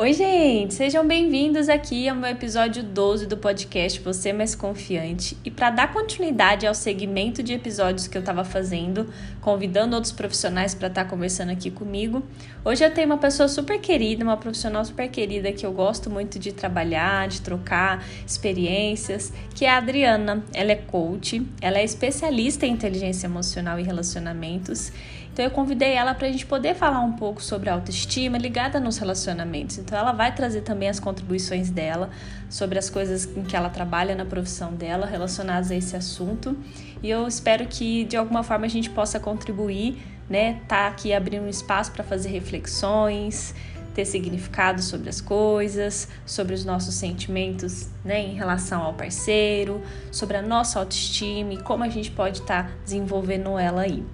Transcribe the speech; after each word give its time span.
Oi, 0.00 0.14
gente! 0.14 0.72
Sejam 0.72 1.06
bem-vindos 1.06 1.68
aqui 1.68 2.08
ao 2.08 2.16
meu 2.16 2.30
episódio 2.30 2.82
12 2.82 3.26
do 3.26 3.36
podcast 3.36 4.00
Você 4.00 4.32
Mais 4.32 4.54
Confiante. 4.54 5.36
E 5.44 5.50
para 5.50 5.68
dar 5.68 5.92
continuidade 5.92 6.66
ao 6.66 6.72
segmento 6.74 7.42
de 7.42 7.52
episódios 7.52 8.08
que 8.08 8.16
eu 8.16 8.20
estava 8.20 8.42
fazendo, 8.42 9.12
convidando 9.42 9.94
outros 9.94 10.10
profissionais 10.10 10.74
para 10.74 10.88
estar 10.88 11.04
tá 11.04 11.10
conversando 11.10 11.50
aqui 11.50 11.70
comigo, 11.70 12.22
hoje 12.64 12.82
eu 12.82 12.94
tenho 12.94 13.08
uma 13.08 13.18
pessoa 13.18 13.46
super 13.46 13.78
querida, 13.78 14.24
uma 14.24 14.38
profissional 14.38 14.82
super 14.86 15.06
querida 15.10 15.52
que 15.52 15.66
eu 15.66 15.72
gosto 15.72 16.08
muito 16.08 16.38
de 16.38 16.50
trabalhar, 16.50 17.28
de 17.28 17.42
trocar 17.42 18.02
experiências, 18.26 19.30
que 19.54 19.66
é 19.66 19.68
a 19.68 19.76
Adriana. 19.76 20.42
Ela 20.54 20.72
é 20.72 20.76
coach, 20.76 21.46
ela 21.60 21.76
é 21.76 21.84
especialista 21.84 22.64
em 22.64 22.72
inteligência 22.72 23.26
emocional 23.26 23.78
e 23.78 23.82
relacionamentos 23.82 24.92
então 25.32 25.44
eu 25.44 25.50
convidei 25.50 25.92
ela 25.92 26.12
para 26.12 26.26
a 26.26 26.30
gente 26.30 26.44
poder 26.44 26.74
falar 26.74 27.00
um 27.00 27.12
pouco 27.12 27.42
sobre 27.42 27.70
autoestima 27.70 28.36
ligada 28.36 28.80
nos 28.80 28.98
relacionamentos. 28.98 29.78
Então 29.78 29.96
ela 29.96 30.12
vai 30.12 30.34
trazer 30.34 30.62
também 30.62 30.88
as 30.88 30.98
contribuições 30.98 31.70
dela 31.70 32.10
sobre 32.48 32.78
as 32.78 32.90
coisas 32.90 33.24
em 33.36 33.42
que 33.42 33.56
ela 33.56 33.70
trabalha 33.70 34.14
na 34.14 34.24
profissão 34.24 34.74
dela 34.74 35.06
relacionadas 35.06 35.70
a 35.70 35.76
esse 35.76 35.96
assunto. 35.96 36.56
E 37.02 37.08
eu 37.08 37.28
espero 37.28 37.66
que 37.66 38.04
de 38.04 38.16
alguma 38.16 38.42
forma 38.42 38.66
a 38.66 38.68
gente 38.68 38.90
possa 38.90 39.20
contribuir, 39.20 40.02
né? 40.28 40.60
Tá 40.66 40.88
aqui 40.88 41.12
abrindo 41.12 41.44
um 41.44 41.48
espaço 41.48 41.92
para 41.92 42.02
fazer 42.02 42.28
reflexões, 42.28 43.54
ter 43.94 44.04
significado 44.04 44.82
sobre 44.82 45.08
as 45.08 45.20
coisas, 45.20 46.08
sobre 46.26 46.54
os 46.54 46.64
nossos 46.64 46.94
sentimentos 46.94 47.88
né, 48.04 48.20
em 48.20 48.34
relação 48.34 48.82
ao 48.82 48.94
parceiro, 48.94 49.80
sobre 50.10 50.36
a 50.36 50.42
nossa 50.42 50.78
autoestima 50.78 51.54
e 51.54 51.62
como 51.62 51.84
a 51.84 51.88
gente 51.88 52.10
pode 52.10 52.40
estar 52.40 52.64
tá 52.64 52.70
desenvolvendo 52.84 53.58
ela 53.58 53.82
aí. 53.82 54.04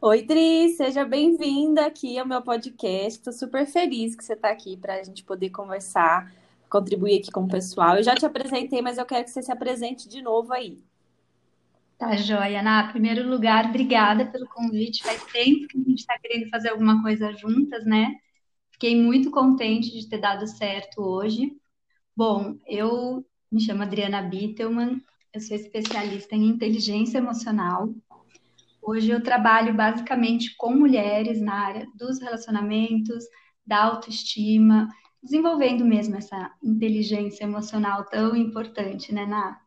Oi, 0.00 0.22
Dri, 0.22 0.68
seja 0.76 1.04
bem-vinda 1.04 1.84
aqui 1.84 2.16
ao 2.20 2.26
meu 2.26 2.40
podcast. 2.40 3.18
Estou 3.18 3.32
super 3.32 3.66
feliz 3.66 4.14
que 4.14 4.24
você 4.24 4.34
está 4.34 4.48
aqui 4.48 4.76
para 4.76 4.94
a 4.94 5.02
gente 5.02 5.24
poder 5.24 5.50
conversar, 5.50 6.32
contribuir 6.70 7.18
aqui 7.18 7.32
com 7.32 7.42
o 7.42 7.48
pessoal. 7.48 7.96
Eu 7.96 8.04
já 8.04 8.14
te 8.14 8.24
apresentei, 8.24 8.80
mas 8.80 8.96
eu 8.96 9.04
quero 9.04 9.24
que 9.24 9.30
você 9.30 9.42
se 9.42 9.50
apresente 9.50 10.08
de 10.08 10.22
novo 10.22 10.52
aí. 10.52 10.78
Tá, 11.98 12.14
joia. 12.14 12.62
Na 12.62 12.92
primeiro 12.92 13.28
lugar, 13.28 13.70
obrigada 13.70 14.24
pelo 14.24 14.46
convite. 14.46 15.02
Faz 15.02 15.20
tempo 15.32 15.66
que 15.66 15.76
a 15.76 15.82
gente 15.82 15.98
está 15.98 16.16
querendo 16.16 16.48
fazer 16.48 16.68
alguma 16.68 17.02
coisa 17.02 17.32
juntas, 17.32 17.84
né? 17.84 18.14
Fiquei 18.70 18.94
muito 18.94 19.32
contente 19.32 19.90
de 19.90 20.08
ter 20.08 20.18
dado 20.18 20.46
certo 20.46 21.02
hoje. 21.02 21.56
Bom, 22.16 22.56
eu 22.68 23.26
me 23.50 23.60
chamo 23.60 23.82
Adriana 23.82 24.22
Bittelman, 24.22 25.02
eu 25.32 25.40
sou 25.40 25.56
especialista 25.56 26.36
em 26.36 26.46
inteligência 26.46 27.18
emocional 27.18 27.92
Hoje 28.88 29.10
eu 29.10 29.22
trabalho 29.22 29.74
basicamente 29.74 30.56
com 30.56 30.72
mulheres 30.72 31.42
na 31.42 31.52
área 31.52 31.86
dos 31.94 32.18
relacionamentos, 32.22 33.22
da 33.66 33.84
autoestima, 33.84 34.88
desenvolvendo 35.22 35.84
mesmo 35.84 36.16
essa 36.16 36.54
inteligência 36.62 37.44
emocional 37.44 38.06
tão 38.06 38.34
importante, 38.34 39.12
né, 39.12 39.26
Ná? 39.26 39.60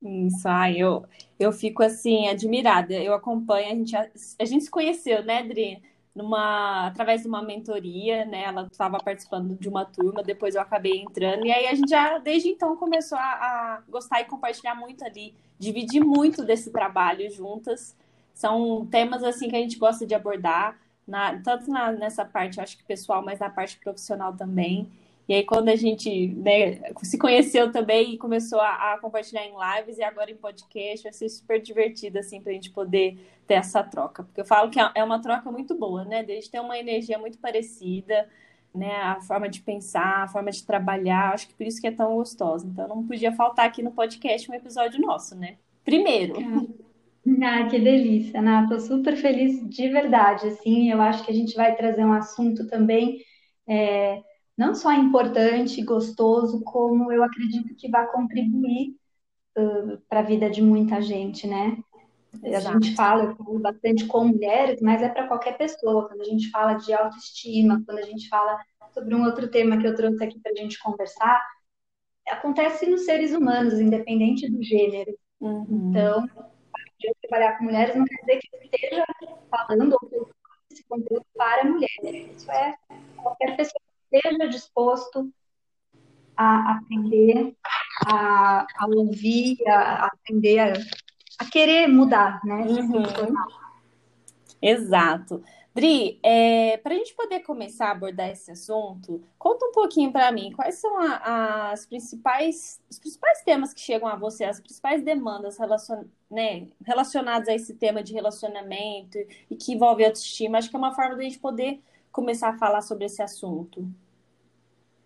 Isso, 0.00 0.46
ai, 0.46 0.76
eu, 0.78 1.04
eu 1.40 1.50
fico 1.50 1.82
assim, 1.82 2.28
admirada. 2.28 2.94
Eu 2.94 3.14
acompanho, 3.14 3.66
a 3.66 3.74
gente, 3.74 3.96
a, 3.96 4.08
a 4.40 4.44
gente 4.44 4.62
se 4.62 4.70
conheceu, 4.70 5.24
né, 5.24 5.38
Adri? 5.38 5.82
Numa, 6.14 6.86
através 6.86 7.22
de 7.22 7.28
uma 7.28 7.42
mentoria, 7.42 8.24
né? 8.26 8.44
Ela 8.44 8.68
estava 8.70 8.98
participando 8.98 9.56
de 9.58 9.68
uma 9.68 9.84
turma, 9.84 10.22
depois 10.22 10.54
eu 10.54 10.60
acabei 10.60 10.98
entrando, 11.00 11.44
e 11.44 11.50
aí 11.50 11.66
a 11.66 11.74
gente 11.74 11.90
já, 11.90 12.18
desde 12.18 12.48
então, 12.48 12.76
começou 12.76 13.18
a, 13.18 13.22
a 13.22 13.82
gostar 13.88 14.20
e 14.20 14.26
compartilhar 14.26 14.76
muito 14.76 15.04
ali, 15.04 15.34
dividir 15.58 16.04
muito 16.04 16.44
desse 16.44 16.70
trabalho 16.70 17.28
juntas. 17.28 17.96
São 18.38 18.86
temas 18.86 19.24
assim 19.24 19.48
que 19.48 19.56
a 19.56 19.58
gente 19.58 19.76
gosta 19.76 20.06
de 20.06 20.14
abordar, 20.14 20.78
na, 21.04 21.40
tanto 21.40 21.68
na, 21.68 21.90
nessa 21.90 22.24
parte, 22.24 22.60
acho 22.60 22.78
que 22.78 22.84
pessoal, 22.84 23.20
mas 23.20 23.40
na 23.40 23.50
parte 23.50 23.76
profissional 23.78 24.32
também. 24.32 24.88
E 25.28 25.34
aí, 25.34 25.42
quando 25.42 25.70
a 25.70 25.74
gente 25.74 26.28
né, 26.36 26.78
se 27.02 27.18
conheceu 27.18 27.72
também 27.72 28.12
e 28.12 28.16
começou 28.16 28.60
a, 28.60 28.92
a, 28.94 28.98
compartilhar 29.00 29.44
em 29.44 29.54
lives 29.58 29.98
e 29.98 30.04
agora 30.04 30.30
em 30.30 30.36
podcast, 30.36 31.02
vai 31.02 31.12
ser 31.12 31.28
super 31.30 31.60
divertido, 31.60 32.20
assim, 32.20 32.40
para 32.40 32.52
a 32.52 32.54
gente 32.54 32.70
poder 32.70 33.18
ter 33.44 33.54
essa 33.54 33.82
troca. 33.82 34.22
Porque 34.22 34.40
eu 34.40 34.46
falo 34.46 34.70
que 34.70 34.78
é, 34.78 34.88
é 34.94 35.02
uma 35.02 35.20
troca 35.20 35.50
muito 35.50 35.74
boa, 35.74 36.04
né? 36.04 36.24
Gente 36.24 36.48
tem 36.48 36.60
uma 36.60 36.78
energia 36.78 37.18
muito 37.18 37.38
parecida, 37.38 38.28
né? 38.72 39.02
A 39.02 39.20
forma 39.20 39.48
de 39.48 39.60
pensar, 39.62 40.22
a 40.22 40.28
forma 40.28 40.52
de 40.52 40.62
trabalhar, 40.62 41.34
acho 41.34 41.48
que 41.48 41.54
por 41.54 41.66
isso 41.66 41.80
que 41.80 41.88
é 41.88 41.92
tão 41.92 42.14
gostosa. 42.14 42.64
Então, 42.68 42.86
não 42.86 43.04
podia 43.04 43.32
faltar 43.32 43.66
aqui 43.66 43.82
no 43.82 43.90
podcast 43.90 44.48
um 44.48 44.54
episódio 44.54 45.00
nosso, 45.00 45.34
né? 45.34 45.56
Primeiro. 45.84 46.36
Ah, 47.42 47.66
que 47.68 47.78
delícia, 47.78 48.40
Ana. 48.40 48.68
Tô 48.68 48.78
super 48.80 49.16
feliz 49.16 49.68
de 49.68 49.88
verdade, 49.88 50.46
assim. 50.48 50.90
Eu 50.90 51.00
acho 51.00 51.24
que 51.24 51.30
a 51.30 51.34
gente 51.34 51.54
vai 51.54 51.74
trazer 51.76 52.04
um 52.04 52.12
assunto 52.12 52.66
também 52.66 53.18
é, 53.68 54.22
não 54.56 54.74
só 54.74 54.92
importante, 54.92 55.84
gostoso, 55.84 56.62
como 56.64 57.12
eu 57.12 57.22
acredito 57.22 57.74
que 57.76 57.88
vai 57.88 58.10
contribuir 58.10 58.96
uh, 59.56 59.98
para 60.08 60.20
a 60.20 60.24
vida 60.24 60.50
de 60.50 60.62
muita 60.62 61.00
gente, 61.00 61.46
né? 61.46 61.76
Exato. 62.42 62.68
A 62.68 62.72
gente 62.72 62.94
fala, 62.94 63.36
bastante 63.60 64.06
com 64.06 64.24
mulheres, 64.24 64.80
mas 64.80 65.02
é 65.02 65.08
para 65.08 65.28
qualquer 65.28 65.56
pessoa. 65.56 66.08
Quando 66.08 66.22
a 66.22 66.24
gente 66.24 66.50
fala 66.50 66.74
de 66.74 66.92
autoestima, 66.92 67.82
quando 67.86 67.98
a 67.98 68.02
gente 68.02 68.28
fala 68.28 68.58
sobre 68.92 69.14
um 69.14 69.24
outro 69.24 69.48
tema 69.48 69.78
que 69.78 69.86
eu 69.86 69.94
trouxe 69.94 70.22
aqui 70.24 70.40
para 70.40 70.52
a 70.52 70.56
gente 70.56 70.78
conversar, 70.80 71.40
acontece 72.28 72.86
nos 72.86 73.04
seres 73.04 73.34
humanos, 73.34 73.80
independente 73.80 74.50
do 74.50 74.62
gênero. 74.62 75.12
Uhum. 75.40 75.90
Então, 75.90 76.26
de 76.98 77.14
trabalhar 77.22 77.56
com 77.58 77.64
mulheres 77.64 77.94
não 77.94 78.04
quer 78.04 78.16
dizer 78.16 78.38
que 78.38 78.56
eu 78.56 78.62
esteja 78.62 79.04
falando 79.50 79.96
ou 80.00 80.30
esse 80.70 80.84
conteúdo 80.84 81.24
para 81.36 81.64
mulheres. 81.64 82.36
Isso 82.36 82.50
é 82.50 82.74
qualquer 83.16 83.56
pessoa 83.56 83.80
que 84.10 84.16
esteja 84.16 84.48
disposto 84.48 85.32
a 86.36 86.72
aprender, 86.72 87.56
a, 88.06 88.66
a 88.76 88.86
ouvir, 88.86 89.56
a, 89.66 90.04
a 90.04 90.06
aprender, 90.06 90.58
a, 90.58 90.72
a, 91.40 91.50
querer 91.50 91.88
mudar, 91.88 92.40
né? 92.44 92.62
Uhum. 92.62 93.02
Exato. 94.60 95.42
Dri, 95.74 96.18
é, 96.24 96.76
para 96.78 96.92
a 96.92 96.98
gente 96.98 97.14
poder 97.14 97.40
começar 97.40 97.88
a 97.88 97.90
abordar 97.92 98.28
esse 98.30 98.50
assunto, 98.50 99.22
conta 99.38 99.64
um 99.66 99.72
pouquinho 99.72 100.10
para 100.10 100.32
mim 100.32 100.50
quais 100.52 100.76
são 100.76 100.98
a, 100.98 101.70
as 101.70 101.86
principais, 101.86 102.80
os 102.90 102.98
principais 102.98 103.42
temas 103.42 103.72
que 103.72 103.80
chegam 103.80 104.08
a 104.08 104.16
você, 104.16 104.44
as 104.44 104.60
principais 104.60 105.04
demandas 105.04 105.56
relacion, 105.56 106.04
né, 106.28 106.66
relacionadas 106.84 107.48
a 107.48 107.54
esse 107.54 107.74
tema 107.74 108.02
de 108.02 108.12
relacionamento 108.12 109.18
e 109.48 109.54
que 109.54 109.72
envolve 109.72 110.04
autoestima. 110.04 110.58
Acho 110.58 110.68
que 110.68 110.74
é 110.74 110.78
uma 110.78 110.94
forma 110.94 111.14
da 111.14 111.22
gente 111.22 111.38
poder 111.38 111.80
começar 112.10 112.48
a 112.48 112.58
falar 112.58 112.82
sobre 112.82 113.04
esse 113.04 113.22
assunto. 113.22 113.86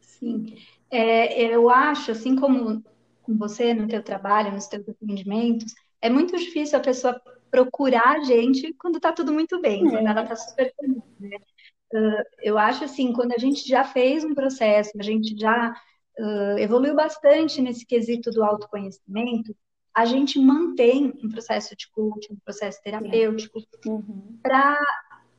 Sim, 0.00 0.56
é, 0.90 1.42
eu 1.54 1.68
acho, 1.68 2.12
assim 2.12 2.34
como 2.34 2.82
com 3.22 3.36
você 3.36 3.74
no 3.74 3.86
teu 3.86 4.02
trabalho, 4.02 4.52
nos 4.52 4.66
teus 4.66 4.88
atendimentos, 4.88 5.74
é 6.00 6.08
muito 6.08 6.36
difícil 6.36 6.78
a 6.78 6.82
pessoa 6.82 7.20
procurar 7.52 8.16
a 8.16 8.24
gente 8.24 8.72
quando 8.78 8.96
está 8.96 9.12
tudo 9.12 9.30
muito 9.30 9.60
bem, 9.60 9.82
quando 9.82 10.06
ela 10.08 10.22
está 10.22 10.34
super 10.34 10.72
feliz, 10.74 11.02
né? 11.20 11.36
Uh, 11.92 12.24
eu 12.42 12.56
acho 12.56 12.84
assim, 12.84 13.12
quando 13.12 13.32
a 13.32 13.38
gente 13.38 13.68
já 13.68 13.84
fez 13.84 14.24
um 14.24 14.34
processo, 14.34 14.92
a 14.98 15.02
gente 15.02 15.38
já 15.38 15.70
uh, 16.18 16.58
evoluiu 16.58 16.94
bastante 16.94 17.60
nesse 17.60 17.84
quesito 17.84 18.30
do 18.30 18.42
autoconhecimento, 18.42 19.54
a 19.94 20.06
gente 20.06 20.38
mantém 20.38 21.12
um 21.22 21.28
processo 21.28 21.76
de 21.76 21.90
coaching, 21.90 22.32
um 22.32 22.40
processo 22.42 22.82
terapêutico, 22.82 23.62
uhum. 23.86 24.38
para 24.42 24.78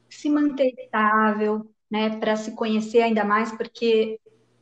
se 0.07 0.29
manter 0.29 0.71
estável, 0.77 1.67
né, 1.89 2.19
para 2.19 2.35
se 2.35 2.51
conhecer 2.51 3.01
ainda 3.01 3.25
mais, 3.25 3.51
porque 3.51 4.19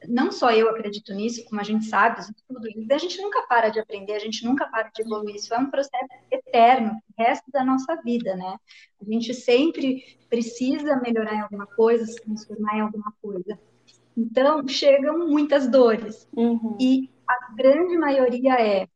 não 0.07 0.31
só 0.31 0.51
eu 0.51 0.69
acredito 0.69 1.13
nisso, 1.13 1.45
como 1.45 1.61
a 1.61 1.63
gente 1.63 1.85
sabe, 1.85 2.19
os 2.19 2.29
estudos, 2.29 2.67
a 2.89 2.97
gente 2.97 3.21
nunca 3.21 3.41
para 3.43 3.69
de 3.69 3.79
aprender, 3.79 4.13
a 4.13 4.19
gente 4.19 4.43
nunca 4.45 4.67
para 4.67 4.89
de 4.89 5.01
evoluir, 5.01 5.35
isso 5.35 5.53
é 5.53 5.57
um 5.57 5.69
processo 5.69 6.07
eterno, 6.31 6.91
o 6.91 7.21
resto 7.21 7.51
da 7.51 7.63
nossa 7.63 7.95
vida, 8.01 8.35
né? 8.35 8.55
A 9.01 9.05
gente 9.05 9.33
sempre 9.33 10.17
precisa 10.29 10.95
melhorar 10.97 11.35
em 11.35 11.41
alguma 11.41 11.67
coisa, 11.67 12.05
se 12.05 12.21
transformar 12.21 12.77
em 12.77 12.81
alguma 12.81 13.13
coisa. 13.21 13.59
Então, 14.15 14.67
chegam 14.67 15.27
muitas 15.27 15.67
dores. 15.67 16.27
Uhum. 16.35 16.77
E 16.79 17.09
a 17.27 17.53
grande 17.55 17.97
maioria 17.97 18.53
é 18.59 18.87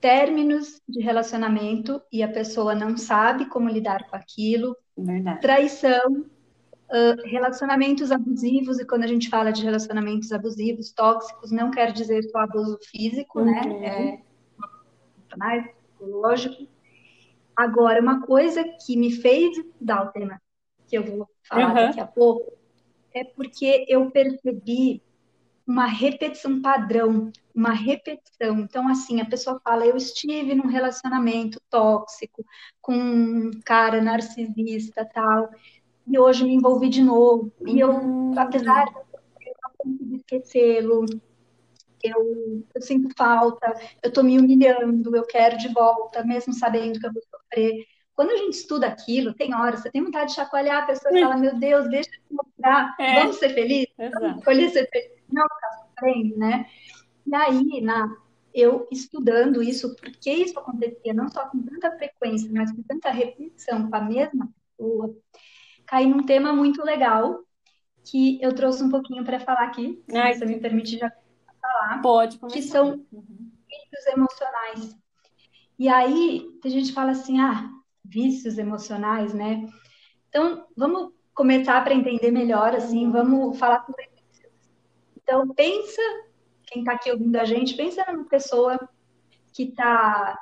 términos 0.00 0.80
de 0.88 1.00
relacionamento 1.00 2.02
e 2.12 2.22
a 2.22 2.28
pessoa 2.28 2.74
não 2.74 2.96
sabe 2.96 3.46
como 3.46 3.68
lidar 3.68 4.08
com 4.08 4.16
aquilo, 4.16 4.76
Verdade. 4.96 5.40
traição, 5.40 6.26
Uh, 6.92 7.16
relacionamentos 7.24 8.12
abusivos, 8.12 8.78
e 8.78 8.84
quando 8.84 9.04
a 9.04 9.06
gente 9.06 9.30
fala 9.30 9.50
de 9.50 9.64
relacionamentos 9.64 10.30
abusivos, 10.30 10.92
tóxicos, 10.92 11.50
não 11.50 11.70
quer 11.70 11.90
dizer 11.90 12.22
só 12.24 12.40
abuso 12.40 12.78
físico, 12.90 13.42
né? 13.42 13.62
uhum. 13.64 13.80
né? 13.80 14.22
É 15.32 15.36
mais 15.36 15.64
psicológico. 15.66 16.68
Agora, 17.56 18.00
uma 18.00 18.20
coisa 18.22 18.62
que 18.84 18.96
me 18.96 19.10
fez 19.10 19.56
dar 19.80 20.06
o 20.06 20.12
tema 20.12 20.40
que 20.86 20.98
eu 20.98 21.04
vou 21.04 21.28
falar 21.48 21.68
uhum. 21.68 21.74
daqui 21.74 22.00
a 22.00 22.06
pouco 22.06 22.52
é 23.14 23.24
porque 23.24 23.86
eu 23.88 24.10
percebi 24.10 25.02
uma 25.66 25.86
repetição 25.86 26.60
padrão, 26.60 27.30
uma 27.54 27.72
repetição. 27.72 28.60
Então, 28.60 28.88
assim, 28.88 29.20
a 29.20 29.24
pessoa 29.24 29.60
fala: 29.62 29.86
Eu 29.86 29.96
estive 29.96 30.54
num 30.54 30.66
relacionamento 30.66 31.60
tóxico 31.70 32.44
com 32.80 32.94
um 32.94 33.50
cara 33.64 34.00
narcisista, 34.00 35.04
tal, 35.04 35.50
e 36.06 36.18
hoje 36.18 36.44
me 36.44 36.54
envolvi 36.54 36.88
de 36.88 37.02
novo. 37.02 37.52
E 37.66 37.80
eu, 37.80 37.90
hum. 37.90 38.34
apesar 38.36 38.84
de 38.84 38.92
eu 39.46 39.54
não 39.62 39.70
conseguir 39.76 40.16
esquecê-lo, 40.16 41.06
eu, 42.02 42.64
eu, 42.74 42.82
sinto 42.82 43.14
falta, 43.16 43.74
eu 44.02 44.08
estou 44.08 44.24
me 44.24 44.38
humilhando, 44.38 45.16
eu 45.16 45.24
quero 45.24 45.56
de 45.56 45.68
volta, 45.72 46.24
mesmo 46.24 46.52
sabendo 46.52 46.98
que 46.98 47.06
eu 47.06 47.12
vou 47.12 47.22
sofrer. 47.22 47.86
Quando 48.14 48.30
a 48.30 48.36
gente 48.36 48.54
estuda 48.54 48.86
aquilo, 48.86 49.32
tem 49.32 49.54
horas, 49.54 49.80
você 49.80 49.90
tem 49.90 50.04
vontade 50.04 50.30
de 50.30 50.36
chacoalhar 50.36 50.82
a 50.82 50.86
pessoa 50.86 51.16
e 51.16 51.22
fala, 51.22 51.36
meu 51.36 51.58
Deus, 51.58 51.88
deixa 51.88 52.10
eu 52.10 52.36
mostrar, 52.36 52.94
é. 52.98 53.20
vamos 53.20 53.36
ser 53.36 53.50
felizes? 53.50 53.94
Vamos 53.96 54.38
escolher 54.38 54.70
ser 54.70 54.88
feliz? 54.90 55.22
Não, 55.30 55.44
ficar 55.44 55.70
sofrendo, 55.70 56.36
né? 56.36 56.66
E 57.26 57.34
aí, 57.34 57.80
na, 57.80 58.14
eu 58.54 58.86
estudando 58.90 59.62
isso, 59.62 59.96
porque 59.96 60.30
isso 60.30 60.58
acontecia 60.58 61.14
não 61.14 61.28
só 61.28 61.48
com 61.48 61.62
tanta 61.62 61.90
frequência, 61.96 62.50
mas 62.52 62.70
com 62.70 62.82
tanta 62.82 63.10
repetição 63.10 63.88
com 63.88 63.96
a 63.96 64.00
mesma 64.00 64.48
pessoa, 64.76 65.16
caí 65.92 66.06
num 66.06 66.22
tema 66.22 66.54
muito 66.54 66.82
legal, 66.82 67.44
que 68.02 68.40
eu 68.40 68.54
trouxe 68.54 68.82
um 68.82 68.88
pouquinho 68.88 69.22
para 69.24 69.38
falar 69.38 69.64
aqui, 69.64 70.02
se 70.08 70.34
você 70.38 70.46
me 70.46 70.58
permite 70.58 70.96
já 70.96 71.12
falar. 71.60 72.00
Pode, 72.00 72.38
Que 72.50 72.62
são 72.62 73.04
uhum. 73.12 73.50
vícios 73.68 74.06
emocionais. 74.06 74.96
E 75.78 75.90
aí, 75.90 76.48
a 76.64 76.68
gente 76.70 76.94
fala 76.94 77.10
assim, 77.10 77.38
ah, 77.40 77.70
vícios 78.02 78.56
emocionais, 78.56 79.34
né? 79.34 79.68
Então, 80.30 80.66
vamos 80.74 81.12
começar 81.34 81.84
para 81.84 81.92
entender 81.94 82.30
melhor, 82.30 82.74
assim, 82.74 83.10
vamos 83.10 83.58
falar 83.58 83.84
sobre 83.84 84.08
isso. 84.30 84.46
Então, 85.22 85.46
pensa, 85.48 86.00
quem 86.68 86.80
está 86.80 86.92
aqui 86.94 87.10
ouvindo 87.10 87.36
a 87.36 87.44
gente, 87.44 87.76
pensa 87.76 88.02
numa 88.10 88.24
pessoa 88.24 88.88
que 89.52 89.64
está 89.64 90.38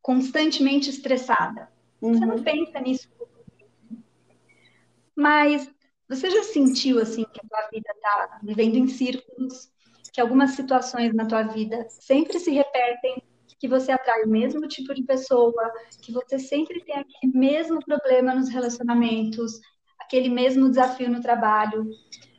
constantemente 0.00 0.90
estressada. 0.90 1.68
Uhum. 2.00 2.14
Você 2.14 2.24
não 2.24 2.36
uhum. 2.36 2.44
pensa 2.44 2.78
nisso. 2.78 3.08
Mas 5.16 5.70
você 6.08 6.30
já 6.30 6.42
sentiu, 6.42 7.00
assim, 7.00 7.24
que 7.24 7.40
a 7.40 7.48
tua 7.48 7.68
vida 7.70 7.90
está 7.94 8.40
vivendo 8.42 8.76
em 8.76 8.88
círculos, 8.88 9.70
que 10.12 10.20
algumas 10.20 10.50
situações 10.52 11.14
na 11.14 11.26
tua 11.26 11.42
vida 11.42 11.86
sempre 11.88 12.38
se 12.38 12.50
repetem 12.50 13.22
que 13.62 13.68
você 13.68 13.92
atrai 13.92 14.24
o 14.24 14.28
mesmo 14.28 14.66
tipo 14.66 14.92
de 14.92 15.04
pessoa, 15.04 15.72
que 16.02 16.10
você 16.10 16.36
sempre 16.36 16.84
tem 16.84 16.96
aquele 16.96 17.32
mesmo 17.32 17.78
problema 17.78 18.34
nos 18.34 18.48
relacionamentos, 18.48 19.60
aquele 20.00 20.28
mesmo 20.28 20.68
desafio 20.68 21.08
no 21.08 21.22
trabalho. 21.22 21.88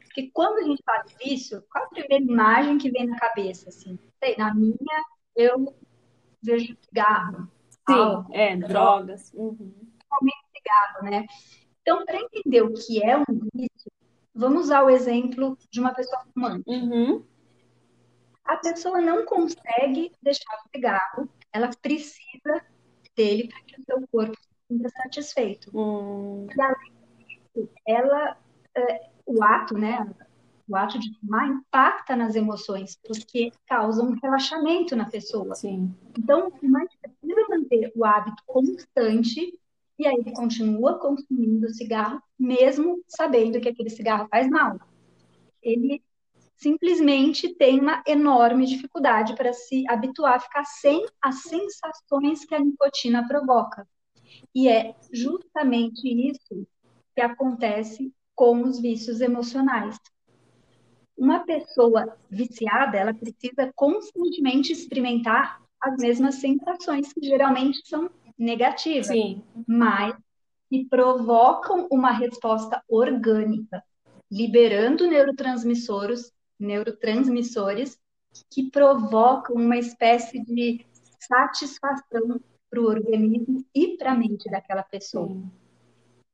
Porque 0.04 0.30
quando 0.34 0.58
a 0.58 0.64
gente 0.64 0.84
faz 0.86 1.16
isso, 1.26 1.64
qual 1.72 1.86
a 1.86 1.88
primeira 1.88 2.22
imagem 2.22 2.78
que 2.78 2.92
vem 2.92 3.08
na 3.08 3.18
cabeça? 3.18 3.70
Assim? 3.70 3.98
Sei, 4.22 4.36
na 4.38 4.54
minha, 4.54 4.76
eu 5.34 5.74
vejo 6.42 6.76
cigarro. 6.82 7.50
Sim, 7.70 7.94
álcool, 7.94 8.36
é, 8.36 8.58
drogas. 8.58 9.32
Uhum. 9.34 9.74
cigarro, 10.54 11.04
né? 11.04 11.26
Então, 11.84 12.04
para 12.06 12.18
entender 12.18 12.64
o 12.64 12.74
que 12.74 13.04
é 13.04 13.16
um 13.16 13.26
vício, 13.54 13.92
vamos 14.34 14.64
usar 14.64 14.84
o 14.84 14.90
exemplo 14.90 15.56
de 15.70 15.80
uma 15.80 15.94
pessoa 15.94 16.24
fumante. 16.34 16.64
Uhum 16.68 17.24
a 18.46 18.58
pessoa 18.58 19.00
não 19.00 19.26
consegue 19.26 20.12
deixar 20.22 20.56
o 20.56 20.70
cigarro, 20.70 21.30
ela 21.52 21.70
precisa 21.82 22.62
dele 23.16 23.48
para 23.48 23.62
que 23.62 23.80
o 23.80 23.84
seu 23.84 24.08
corpo 24.12 24.36
se 24.36 24.50
sinta 24.68 24.90
satisfeito. 24.90 25.72
Hum. 25.74 26.48
E 26.56 26.62
além 26.62 26.94
disso, 27.18 27.70
ela, 27.88 28.38
é, 28.76 29.10
o 29.26 29.44
ato, 29.44 29.78
né, 29.78 30.14
o 30.68 30.76
ato 30.76 31.00
de 31.00 31.18
fumar 31.20 31.48
impacta 31.48 32.16
nas 32.16 32.36
emoções, 32.36 33.00
porque 33.06 33.52
causa 33.68 34.04
um 34.04 34.18
relaxamento 34.20 34.96
na 34.96 35.10
pessoa. 35.10 35.56
Sim. 35.56 35.94
Então, 36.18 36.48
o 36.48 36.52
fumante 36.52 36.98
precisa 36.98 37.48
manter 37.50 37.92
o 37.96 38.04
hábito 38.04 38.44
constante 38.46 39.60
e 39.98 40.08
aí 40.08 40.16
ele 40.16 40.34
continua 40.34 41.00
consumindo 41.00 41.68
o 41.68 41.74
cigarro, 41.74 42.22
mesmo 42.38 43.04
sabendo 43.08 43.60
que 43.62 43.70
aquele 43.70 43.90
cigarro 43.90 44.28
faz 44.30 44.50
mal. 44.50 44.80
Ele 45.62 46.04
simplesmente 46.58 47.54
tem 47.56 47.80
uma 47.80 48.02
enorme 48.08 48.66
dificuldade 48.66 49.36
para 49.36 49.54
se 49.54 49.84
habituar 49.90 50.36
a 50.36 50.40
ficar 50.40 50.66
sem 50.66 51.06
as 51.22 51.44
sensações 51.44 52.46
que 52.46 52.56
a 52.56 52.60
nicotina 52.60 53.28
provoca. 53.28 53.88
E 54.56 54.68
é 54.68 54.96
justamente 55.12 56.08
isso 56.08 56.68
que 57.16 57.22
acontece 57.22 58.12
com 58.36 58.64
os 58.64 58.80
vícios 58.80 59.22
emocionais. 59.22 59.98
Uma 61.16 61.42
pessoa 61.42 62.18
viciada, 62.30 62.98
ela 62.98 63.14
precisa 63.14 63.72
constantemente 63.76 64.74
experimentar 64.74 65.62
as 65.80 65.98
mesmas 65.98 66.36
sensações 66.36 67.14
que 67.14 67.22
geralmente 67.26 67.82
são 67.86 68.10
negativas, 68.38 69.08
Sim. 69.08 69.44
mas 69.68 70.16
que 70.70 70.86
provocam 70.86 71.88
uma 71.92 72.12
resposta 72.12 72.84
orgânica, 72.88 73.84
liberando 74.32 75.08
neurotransmissores 75.08 76.34
neurotransmissores 76.60 78.00
que 78.50 78.70
provocam 78.70 79.56
uma 79.56 79.78
espécie 79.78 80.44
de 80.44 80.86
satisfação 81.20 82.40
para 82.70 82.82
o 82.82 82.86
organismo 82.86 83.64
e 83.76 83.98
para 83.98 84.14
a 84.14 84.16
mente 84.16 84.50
daquela 84.50 84.84
pessoa. 84.84 85.28
Sim. 85.28 85.52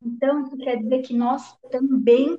Então, 0.02 0.44
isso 0.44 0.56
quer 0.58 0.78
dizer 0.78 1.02
que 1.02 1.14
nós 1.14 1.58
também 1.70 2.38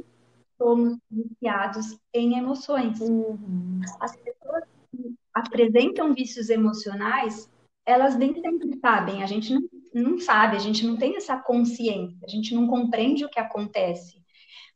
somos 0.56 0.96
viciados 1.10 1.98
em 2.14 2.38
emoções. 2.38 2.98
Uhum. 3.00 3.80
As 4.00 4.16
pessoas 4.16 4.64
que 4.90 5.14
apresentam 5.34 6.14
vícios 6.14 6.48
emocionais, 6.48 7.50
elas 7.90 8.16
nem 8.16 8.34
sempre 8.40 8.78
sabem, 8.78 9.22
a 9.22 9.26
gente 9.26 9.52
não, 9.52 9.62
não 9.94 10.18
sabe, 10.18 10.56
a 10.56 10.60
gente 10.60 10.86
não 10.86 10.96
tem 10.96 11.16
essa 11.16 11.36
consciência, 11.36 12.18
a 12.24 12.28
gente 12.28 12.54
não 12.54 12.66
compreende 12.66 13.24
o 13.24 13.28
que 13.28 13.40
acontece 13.40 14.20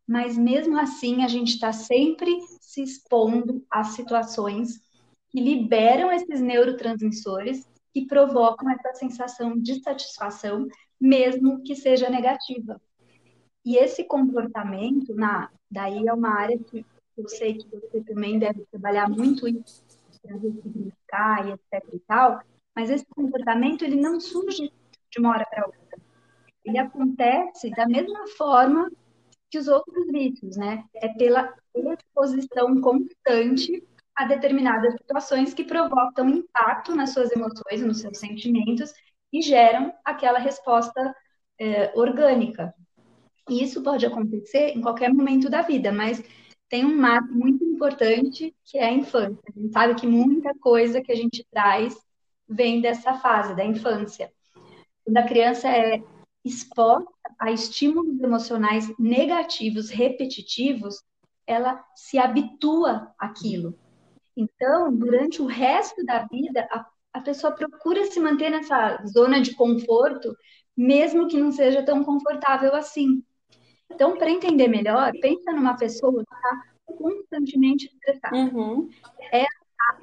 mas 0.07 0.37
mesmo 0.37 0.79
assim 0.79 1.25
a 1.25 1.29
gente 1.29 1.55
está 1.55 1.73
sempre 1.73 2.39
se 2.61 2.83
expondo 2.83 3.65
a 3.71 3.85
situações 3.85 4.81
que 5.31 5.41
liberam 5.41 6.13
esses 6.13 6.41
neurotransmissores 6.41 7.67
que 7.93 8.07
provocam 8.07 8.71
essa 8.71 8.93
sensação 8.95 9.59
de 9.59 9.83
satisfação, 9.83 10.67
mesmo 11.01 11.63
que 11.63 11.75
seja 11.75 12.11
negativa. 12.11 12.81
E 13.65 13.77
esse 13.77 14.05
comportamento, 14.05 15.15
na, 15.15 15.51
daí 15.71 16.07
é 16.07 16.13
uma 16.13 16.31
área 16.31 16.59
que 16.59 16.85
eu 17.17 17.29
sei 17.29 17.55
que 17.55 17.67
você 17.69 18.03
também 18.03 18.39
deve 18.39 18.65
trabalhar 18.71 19.09
muito 19.09 19.49
isso, 19.49 19.83
para 20.21 20.37
ressignificar 20.37 21.49
e 21.49 21.53
etc 21.53 21.95
e 21.95 21.99
tal, 22.01 22.41
mas 22.75 22.91
esse 22.91 23.07
comportamento 23.07 23.85
ele 23.85 23.97
não 23.97 24.21
surge 24.21 24.73
de 25.11 25.21
uma 25.21 25.31
hora 25.31 25.47
para 25.49 25.67
outra. 25.67 25.99
Ele 26.65 26.79
acontece 26.79 27.71
da 27.71 27.87
mesma 27.87 28.27
forma 28.37 28.91
que 29.51 29.59
os 29.59 29.69
outros 29.69 30.07
vícios, 30.11 30.57
né? 30.57 30.85
É 30.97 31.09
pela 31.09 31.55
exposição 31.75 32.81
constante 32.81 33.87
a 34.17 34.25
determinadas 34.25 34.95
situações 34.95 35.53
que 35.53 35.65
provocam 35.65 36.29
impacto 36.29 36.95
nas 36.95 37.11
suas 37.11 37.31
emoções, 37.33 37.83
nos 37.83 38.01
seus 38.01 38.19
sentimentos 38.19 38.93
e 39.33 39.43
geram 39.43 39.93
aquela 40.05 40.39
resposta 40.39 41.15
é, 41.61 41.93
orgânica. 41.95 42.73
E 43.49 43.63
isso 43.63 43.83
pode 43.83 44.07
acontecer 44.07 44.71
em 44.71 44.81
qualquer 44.81 45.13
momento 45.13 45.51
da 45.51 45.63
vida, 45.63 45.93
mas 45.93 46.23
tem 46.69 46.85
um 46.85 46.97
marco 46.97 47.33
muito 47.33 47.63
importante 47.65 48.55
que 48.65 48.79
é 48.79 48.87
a 48.87 48.93
infância. 48.93 49.39
A 49.49 49.61
gente 49.61 49.73
sabe 49.73 49.95
que 49.95 50.07
muita 50.07 50.55
coisa 50.55 51.03
que 51.03 51.13
a 51.13 51.17
gente 51.17 51.47
traz 51.51 51.95
vem 52.49 52.81
dessa 52.81 53.15
fase 53.15 53.55
da 53.55 53.65
infância. 53.65 54.33
Quando 55.05 55.17
a 55.17 55.23
criança 55.23 55.69
é 55.69 56.03
exposta 56.45 57.11
a 57.39 57.51
estímulos 57.51 58.21
emocionais 58.21 58.93
negativos, 58.99 59.91
repetitivos, 59.91 61.03
ela 61.47 61.83
se 61.95 62.19
habitua 62.19 63.13
àquilo. 63.19 63.79
Então, 64.37 64.95
durante 64.95 65.41
o 65.41 65.47
resto 65.47 66.05
da 66.05 66.27
vida, 66.27 66.67
a, 66.71 66.87
a 67.13 67.21
pessoa 67.21 67.53
procura 67.53 68.05
se 68.07 68.19
manter 68.21 68.51
nessa 68.51 69.03
zona 69.07 69.41
de 69.41 69.55
conforto, 69.55 70.35
mesmo 70.77 71.29
que 71.29 71.39
não 71.39 71.53
seja 71.53 71.85
tão 71.85 72.05
confortável 72.05 72.75
assim. 72.75 73.23
Então, 73.91 74.17
para 74.17 74.31
entender 74.31 74.69
melhor, 74.69 75.13
pensa 75.21 75.53
numa 75.53 75.77
pessoa 75.77 76.25
que 76.25 76.35
está 76.35 76.63
constantemente 76.87 77.87
estressada. 77.87 78.37
Uhum. 78.37 78.89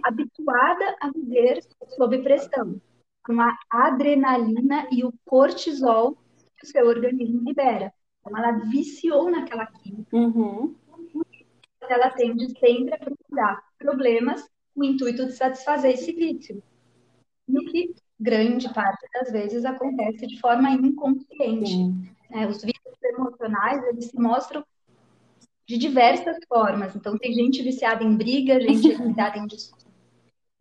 Habituada 0.03 0.95
a 0.99 1.09
viver 1.11 1.61
sob 1.95 2.17
pressão, 2.23 2.79
com 3.25 3.39
a 3.41 3.57
adrenalina 3.69 4.87
e 4.91 5.03
o 5.03 5.13
cortisol 5.25 6.17
que 6.57 6.65
o 6.65 6.67
seu 6.67 6.87
organismo 6.87 7.43
libera. 7.43 7.93
Então, 8.19 8.37
ela 8.37 8.51
viciou 8.69 9.29
naquela 9.29 9.65
química. 9.65 10.15
Uhum. 10.15 10.75
Ela 11.89 12.09
tende 12.11 12.47
sempre 12.59 12.93
a 12.93 12.97
procurar 12.97 13.61
problemas 13.77 14.47
com 14.73 14.81
o 14.81 14.83
intuito 14.83 15.25
de 15.25 15.33
satisfazer 15.33 15.93
esse 15.93 16.11
vício. 16.13 16.63
E 17.49 17.65
que 17.65 17.95
grande 18.19 18.71
parte 18.73 19.07
das 19.13 19.31
vezes 19.31 19.65
acontece 19.65 20.27
de 20.27 20.39
forma 20.39 20.69
inconsciente. 20.69 21.75
Né? 22.29 22.47
Os 22.47 22.61
vícios 22.61 23.01
emocionais, 23.03 23.83
eles 23.87 24.05
se 24.05 24.17
mostram 24.17 24.63
de 25.67 25.77
diversas 25.77 26.37
formas. 26.47 26.95
Então, 26.95 27.17
tem 27.17 27.33
gente 27.33 27.63
viciada 27.63 28.03
em 28.03 28.15
briga, 28.15 28.59
gente 28.61 28.93
viciada 28.95 29.37
em 29.37 29.47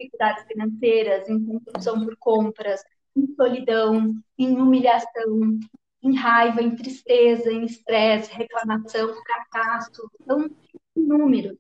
dificuldades 0.00 0.44
financeiras, 0.44 1.28
em 1.28 1.44
compulsão 1.44 2.04
por 2.04 2.16
compras, 2.16 2.82
em 3.16 3.26
solidão, 3.34 4.14
em 4.38 4.56
humilhação, 4.56 5.60
em 6.02 6.14
raiva, 6.14 6.62
em 6.62 6.74
tristeza, 6.74 7.52
em 7.52 7.64
estresse, 7.64 8.32
reclamação, 8.32 9.14
fracasso, 9.22 10.10
são 10.26 10.50
inúmeros. 10.96 11.58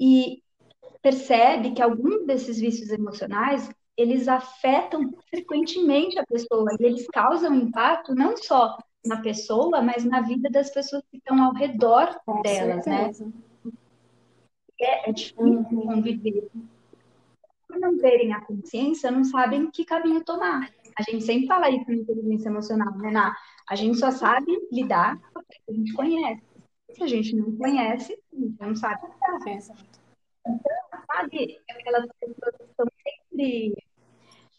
E 0.00 0.42
percebe 1.02 1.72
que 1.72 1.82
alguns 1.82 2.26
desses 2.26 2.58
vícios 2.58 2.90
emocionais, 2.90 3.70
eles 3.96 4.28
afetam 4.28 5.10
frequentemente 5.30 6.18
a 6.18 6.26
pessoa 6.26 6.70
e 6.78 6.84
eles 6.84 7.06
causam 7.08 7.54
impacto 7.54 8.14
não 8.14 8.36
só 8.36 8.76
na 9.04 9.20
pessoa, 9.20 9.80
mas 9.80 10.04
na 10.04 10.20
vida 10.20 10.50
das 10.50 10.70
pessoas 10.70 11.02
que 11.10 11.18
estão 11.18 11.42
ao 11.42 11.54
redor 11.54 12.18
Com 12.26 12.42
delas, 12.42 12.84
né? 12.86 13.12
certeza. 13.12 13.26
né? 13.26 13.32
É, 14.78 15.08
é 15.08 15.12
difícil 15.12 15.42
uhum. 15.42 15.86
conviver. 15.86 16.50
Por 17.68 17.78
não 17.78 17.96
terem 17.98 18.32
a 18.32 18.40
consciência, 18.40 19.10
não 19.10 19.24
sabem 19.24 19.70
que 19.70 19.84
caminho 19.84 20.24
tomar. 20.24 20.70
A 20.98 21.02
gente 21.02 21.24
sempre 21.24 21.46
fala 21.46 21.68
isso 21.68 21.84
na 21.88 21.96
inteligência 21.96 22.48
emocional, 22.48 22.96
né, 22.98 23.10
Ná? 23.10 23.36
A 23.68 23.74
gente 23.74 23.98
só 23.98 24.10
sabe 24.10 24.46
lidar 24.72 25.18
com 25.32 25.40
o 25.40 25.44
que 25.44 25.60
a 25.68 25.72
gente 25.72 25.92
conhece. 25.92 26.42
Se 26.92 27.02
a 27.02 27.06
gente 27.06 27.36
não 27.36 27.56
conhece, 27.56 28.12
a 28.32 28.36
gente 28.36 28.60
não 28.60 28.76
sabe 28.76 29.02
lidar. 29.06 29.56
Exato. 29.56 30.00
Então, 30.46 31.00
sabe, 31.06 31.58
aquelas 31.68 32.06
pessoas 32.20 32.56
que 32.56 32.64
estão 32.64 32.86
sempre 33.02 33.86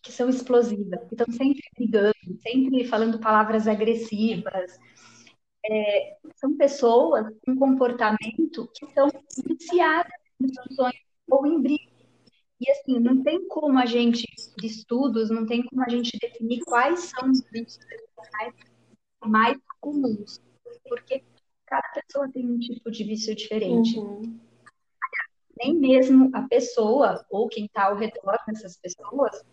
que 0.08 0.12
são 0.14 0.30
explosivas, 0.30 1.00
que 1.08 1.16
estão 1.16 1.32
sempre 1.34 1.62
brigando, 1.76 2.14
sempre 2.42 2.86
falando 2.86 3.20
palavras 3.20 3.68
agressivas. 3.68 4.80
É, 5.70 6.18
são 6.36 6.56
pessoas 6.56 7.28
com 7.46 7.58
comportamento 7.58 8.70
que 8.74 8.86
são 8.94 9.10
viciadas 9.46 10.14
em 10.40 10.46
discussões 10.46 10.96
ou 11.30 11.46
em 11.46 11.62
brigas. 11.62 11.97
E 12.60 12.72
assim, 12.72 13.00
não 13.00 13.22
tem 13.22 13.48
como 13.48 13.78
a 13.78 13.86
gente, 13.86 14.26
de 14.58 14.68
estudos, 14.68 15.30
não 15.30 15.46
tem 15.46 15.64
como 15.64 15.84
a 15.84 15.90
gente 15.90 16.18
definir 16.20 16.62
quais 16.66 17.02
são 17.02 17.30
os 17.30 17.44
vícios 17.52 17.86
emocionais 17.86 18.54
mais 19.24 19.58
comuns, 19.80 20.42
porque 20.88 21.24
cada 21.66 21.88
pessoa 21.90 22.32
tem 22.32 22.50
um 22.50 22.58
tipo 22.58 22.90
de 22.90 23.04
vício 23.04 23.36
diferente. 23.36 24.00
Uhum. 24.00 24.40
Nem 25.60 25.76
mesmo 25.76 26.30
a 26.34 26.44
pessoa 26.44 27.26
ou 27.30 27.48
quem 27.48 27.66
está 27.66 27.86
ao 27.86 27.96
redor 27.96 28.38
dessas 28.48 28.78
pessoas 28.78 29.44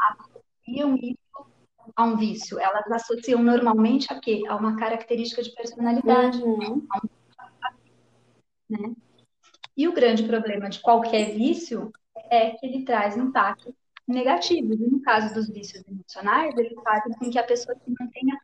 associam 0.00 0.96
isso 0.96 1.18
a 1.94 2.04
um 2.04 2.16
vício. 2.16 2.58
Elas 2.58 2.90
associam 2.90 3.42
normalmente 3.42 4.12
a 4.12 4.20
quê? 4.20 4.42
A 4.48 4.56
uma 4.56 4.76
característica 4.76 5.42
de 5.42 5.52
personalidade. 5.54 6.42
Uhum. 6.42 6.86
Né? 8.68 8.94
E 9.76 9.86
o 9.86 9.92
grande 9.92 10.22
problema 10.24 10.68
de 10.68 10.80
qualquer 10.80 11.34
vício 11.34 11.92
é 12.30 12.50
que 12.50 12.66
ele 12.66 12.84
traz 12.84 13.16
impactos 13.16 13.74
negativos. 14.06 14.78
E 14.80 14.90
no 14.90 15.00
caso 15.00 15.34
dos 15.34 15.48
vícios 15.48 15.82
emocionais, 15.86 16.56
ele 16.56 16.74
faz 16.82 17.02
com 17.18 17.30
que 17.30 17.38
a 17.38 17.44
pessoa 17.44 17.76
se 17.76 17.94
mantenha 17.98 18.38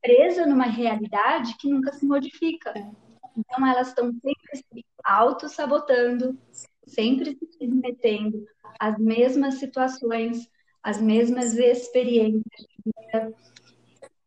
presa 0.00 0.46
numa 0.46 0.64
realidade 0.64 1.56
que 1.56 1.68
nunca 1.68 1.92
se 1.92 2.04
modifica. 2.04 2.72
Então, 3.36 3.66
elas 3.66 3.88
estão 3.88 4.12
sempre 4.12 4.56
se 4.56 4.84
auto-sabotando, 5.04 6.38
sempre 6.86 7.36
se 7.36 7.46
submetendo 7.58 8.44
às 8.78 8.98
mesmas 8.98 9.54
situações, 9.54 10.50
às 10.82 11.00
mesmas 11.00 11.54
experiências 11.54 12.42
de 12.56 12.76
vida. 12.84 13.34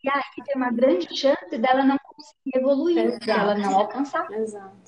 E 0.03 0.09
aí 0.09 0.21
tem 0.45 0.55
uma 0.55 0.71
grande 0.71 1.15
chance 1.15 1.57
dela 1.57 1.83
não 1.83 1.97
conseguir 1.97 2.57
evoluir, 2.57 2.97
Exato. 2.97 3.25
dela 3.25 3.55
não 3.55 3.75
alcançar. 3.75 4.31
Exato. 4.31 4.84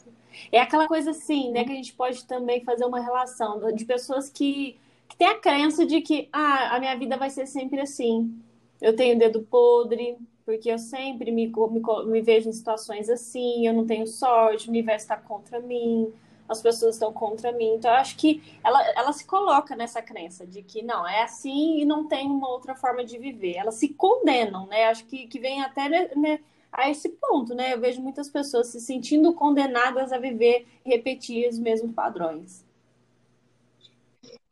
É 0.51 0.60
aquela 0.60 0.88
coisa 0.88 1.12
assim, 1.12 1.51
né, 1.51 1.63
que 1.63 1.72
a 1.72 1.75
gente 1.75 1.94
pode 1.94 2.25
também 2.25 2.63
fazer 2.63 2.86
uma 2.86 3.00
relação 3.00 3.72
de 3.74 3.86
pessoas 3.86 4.29
que, 4.29 4.77
que 5.08 5.17
têm 5.17 5.27
a 5.27 5.39
crença 5.39 5.86
de 5.86 6.01
que 6.01 6.29
ah, 6.32 6.75
a 6.75 6.79
minha 6.79 6.96
vida 6.98 7.17
vai 7.17 7.29
ser 7.29 7.46
sempre 7.46 7.79
assim. 7.79 8.34
Eu 8.82 8.96
tenho 8.96 9.17
dedo 9.17 9.41
podre, 9.41 10.17
porque 10.46 10.72
eu 10.72 10.79
sempre 10.79 11.32
me, 11.32 11.48
me, 11.48 11.82
me 12.06 12.22
vejo 12.22 12.50
em 12.50 12.53
situações 12.53 13.10
assim, 13.10 13.67
eu 13.67 13.74
não 13.74 13.86
tenho 13.86 14.08
sorte, 14.08 14.67
o 14.67 14.70
universo 14.70 15.06
está 15.06 15.17
contra 15.17 15.60
mim, 15.60 16.13
as 16.48 16.62
pessoas 16.62 16.96
estão 16.96 17.12
contra 17.12 17.51
mim. 17.51 17.74
Então, 17.74 17.91
eu 17.91 17.98
acho 17.98 18.15
que 18.15 18.41
ela, 18.63 18.82
ela 18.91 19.12
se 19.12 19.25
coloca 19.25 19.75
nessa 19.75 20.01
crença 20.01 20.46
de 20.46 20.62
que 20.62 20.82
não, 20.82 21.08
é 21.08 21.24
assim 21.24 21.79
e 21.79 21.86
não 21.86 22.08
tem 22.08 22.27
uma 22.27 22.50
outra 22.50 22.75
forma 22.75 23.03
de 23.03 23.17
viver. 23.17 23.56
Elas 23.56 23.75
se 23.75 23.89
condenam, 23.89 24.65
né? 24.67 24.86
Acho 24.86 25.06
que, 25.06 25.27
que 25.27 25.39
vem 25.39 25.62
até 25.62 25.89
né, 26.15 26.39
a 26.77 26.91
esse 26.91 27.10
ponto, 27.10 27.55
né? 27.55 27.74
Eu 27.74 27.79
vejo 27.79 28.00
muitas 28.01 28.29
pessoas 28.29 28.67
se 28.67 28.79
sentindo 28.79 29.34
condenadas 29.34 30.13
a 30.13 30.19
viver 30.19 30.67
e 30.86 30.89
repetir 30.89 31.50
os 31.50 31.57
mesmos 31.57 31.91
padrões. 31.91 32.63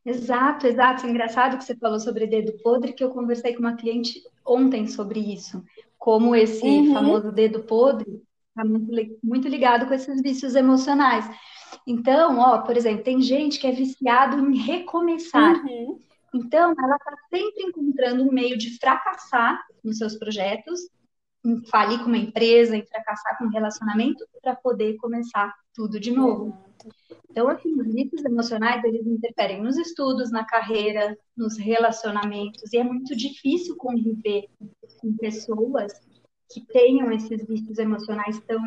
Exato, 0.03 0.65
exato. 0.65 1.05
Engraçado 1.05 1.58
que 1.58 1.63
você 1.63 1.75
falou 1.75 2.00
sobre 2.00 2.25
dedo 2.25 2.53
podre, 2.63 2.94
que 2.94 3.03
eu 3.03 3.12
conversei 3.12 3.53
com 3.53 3.60
uma 3.60 3.75
cliente 3.75 4.24
ontem 4.44 4.88
sobre 4.88 5.20
isso. 5.20 5.63
Como 6.00 6.36
esse 6.36 6.65
uhum. 6.65 6.94
famoso 6.94 7.32
dedo 7.32 7.62
podre 7.62 8.22
está 8.50 8.65
muito, 8.65 9.20
muito 9.24 9.48
ligado 9.48 9.88
com 9.88 9.94
esses 9.94 10.22
vícios 10.22 10.55
emocionais. 10.55 11.29
Então, 11.86 12.39
ó, 12.39 12.60
por 12.60 12.75
exemplo, 12.75 13.03
tem 13.03 13.22
gente 13.22 13.60
que 13.60 13.67
é 13.67 13.72
viciado 13.72 14.39
em 14.39 14.58
recomeçar. 14.58 15.63
Uhum. 15.63 16.00
Então, 16.34 16.74
ela 16.77 16.96
está 16.96 17.15
sempre 17.29 17.63
encontrando 17.63 18.24
um 18.24 18.32
meio 18.32 18.58
de 18.58 18.77
fracassar 18.79 19.63
nos 19.84 19.98
seus 19.98 20.15
projetos 20.15 20.82
falir 21.70 22.00
com 22.00 22.06
uma 22.06 22.18
empresa, 22.18 22.75
em 22.75 22.86
fracassar 22.86 23.38
com 23.38 23.46
um 23.46 23.50
relacionamento, 23.50 24.25
para 24.42 24.56
poder 24.56 24.96
começar 24.98 25.54
tudo 25.74 26.00
de 26.00 26.12
novo. 26.12 26.58
Então, 27.30 27.48
assim, 27.50 27.74
os 27.80 27.94
vícios 27.94 28.24
emocionais, 28.24 28.84
eles 28.84 29.06
interferem 29.06 29.62
nos 29.62 29.78
estudos, 29.78 30.32
na 30.32 30.46
carreira, 30.46 31.18
nos 31.36 31.58
relacionamentos, 31.58 32.72
e 32.72 32.78
é 32.78 32.84
muito 32.84 33.16
difícil 33.16 33.75
conviver 33.75 34.46
com 35.00 35.16
pessoas 35.18 35.94
que 36.52 36.62
tenham 36.62 37.12
esses 37.12 37.46
vícios 37.46 37.78
emocionais 37.78 38.40
tão, 38.42 38.62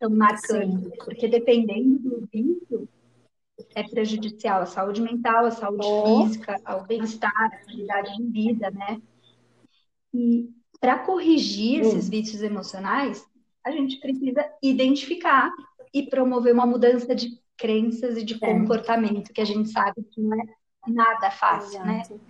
tão 0.00 0.10
marcantes, 0.10 0.84
Sim. 0.84 0.90
porque 1.04 1.28
dependendo 1.28 1.98
do 1.98 2.28
vício, 2.32 2.88
é 3.74 3.82
prejudicial 3.84 4.62
à 4.62 4.66
saúde 4.66 5.00
mental, 5.00 5.46
à 5.46 5.50
saúde 5.50 5.86
física, 6.26 6.60
ao 6.64 6.84
bem-estar, 6.84 7.32
à 7.32 7.64
qualidade 7.64 8.16
de 8.16 8.24
vida, 8.24 8.70
né? 8.70 9.00
E 10.12 10.50
para 10.84 10.98
corrigir 10.98 11.80
esses 11.80 12.10
vícios 12.10 12.42
emocionais, 12.42 13.26
a 13.64 13.70
gente 13.70 13.98
precisa 14.00 14.46
identificar 14.62 15.50
e 15.94 16.02
promover 16.02 16.52
uma 16.52 16.66
mudança 16.66 17.14
de 17.14 17.40
crenças 17.56 18.18
e 18.18 18.22
de 18.22 18.34
é. 18.34 18.38
comportamento, 18.38 19.32
que 19.32 19.40
a 19.40 19.46
gente 19.46 19.70
sabe 19.70 20.02
que 20.02 20.20
não 20.20 20.38
é 20.38 20.44
nada 20.86 21.30
fácil, 21.30 21.82
né? 21.86 22.00
Exato. 22.00 22.14
né? 22.16 22.20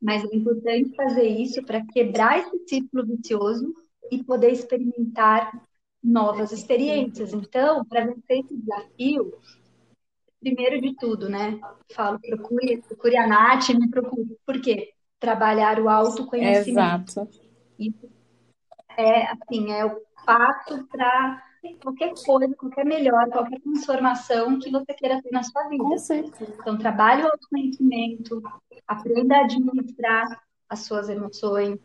Mas 0.00 0.24
é 0.24 0.34
importante 0.34 0.96
fazer 0.96 1.28
isso 1.28 1.62
para 1.64 1.84
quebrar 1.84 2.38
esse 2.38 2.58
ciclo 2.66 3.04
vicioso 3.04 3.74
e 4.10 4.24
poder 4.24 4.52
experimentar 4.52 5.52
novas 6.02 6.50
experiências. 6.50 7.34
Então, 7.34 7.84
para 7.84 8.06
vencer 8.06 8.38
esse 8.38 8.56
desafio, 8.56 9.34
primeiro 10.40 10.80
de 10.80 10.96
tudo, 10.96 11.28
né? 11.28 11.60
Falo, 11.92 12.18
procure, 12.18 12.80
procure 12.88 13.18
a 13.18 13.26
Nath, 13.26 13.68
me 13.68 13.90
procure. 13.90 14.34
Por 14.46 14.62
quê? 14.62 14.94
Trabalhar 15.20 15.78
o 15.78 15.90
autoconhecimento. 15.90 16.70
Exato. 16.70 17.47
Isso 17.78 18.08
é, 18.96 19.30
assim, 19.30 19.72
é 19.72 19.84
o 19.84 20.00
passo 20.26 20.84
para 20.88 21.42
qualquer 21.80 22.12
coisa, 22.24 22.54
qualquer 22.56 22.84
melhor, 22.84 23.28
qualquer 23.30 23.60
transformação 23.60 24.58
que 24.58 24.70
você 24.70 24.92
queira 24.94 25.22
ter 25.22 25.30
na 25.30 25.42
sua 25.42 25.68
vida. 25.68 25.84
Com 25.84 25.98
certeza. 25.98 26.56
Então, 26.60 26.76
trabalhe 26.76 27.22
o 27.22 27.26
autoconhecimento, 27.26 28.42
aprenda 28.86 29.36
a 29.36 29.44
administrar 29.44 30.42
as 30.68 30.80
suas 30.80 31.08
emoções, 31.08 31.78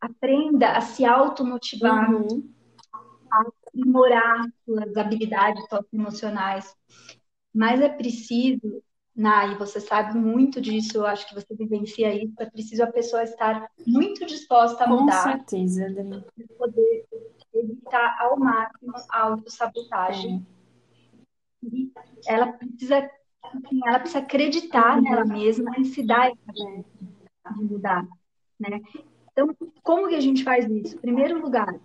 aprenda 0.00 0.72
a 0.72 0.80
se 0.80 1.04
automotivar, 1.04 2.12
uhum. 2.12 2.52
a 3.32 3.42
aprimorar 3.68 4.44
suas 4.64 4.96
habilidades 4.96 5.64
socioemocionais. 5.68 6.74
Mas 7.54 7.80
é 7.80 7.88
preciso 7.88 8.82
Nai, 9.14 9.56
você 9.56 9.80
sabe 9.80 10.16
muito 10.18 10.60
disso, 10.60 10.98
eu 10.98 11.06
acho 11.06 11.28
que 11.28 11.34
você 11.34 11.54
vivencia 11.54 12.14
isso. 12.14 12.34
É 12.38 12.46
preciso 12.46 12.82
a 12.82 12.86
pessoa 12.86 13.22
estar 13.22 13.68
muito 13.86 14.24
disposta 14.24 14.84
a 14.84 14.86
mudar. 14.86 15.24
Com 15.24 15.30
certeza, 15.30 15.86
Adri. 15.86 16.24
Poder 16.56 17.06
evitar 17.54 18.16
ao 18.20 18.38
máximo 18.38 18.92
a 19.10 19.20
autossabotagem. 19.22 20.46
É. 20.56 21.66
E 21.66 21.92
ela 22.26 22.52
precisa, 22.52 23.10
assim, 23.42 23.80
ela 23.84 23.98
precisa 23.98 24.20
acreditar 24.20 24.96
uhum. 24.96 25.02
nela 25.02 25.24
mesma 25.24 25.72
e 25.78 25.84
se 25.84 26.02
dar 26.02 26.30
essa 26.30 27.54
de 27.56 27.64
mudar, 27.64 28.06
né? 28.58 28.80
Então, 29.32 29.54
como 29.82 30.08
que 30.08 30.14
a 30.14 30.20
gente 30.20 30.44
faz 30.44 30.66
isso? 30.70 30.96
Em 30.96 31.00
primeiro 31.00 31.40
lugar, 31.40 31.78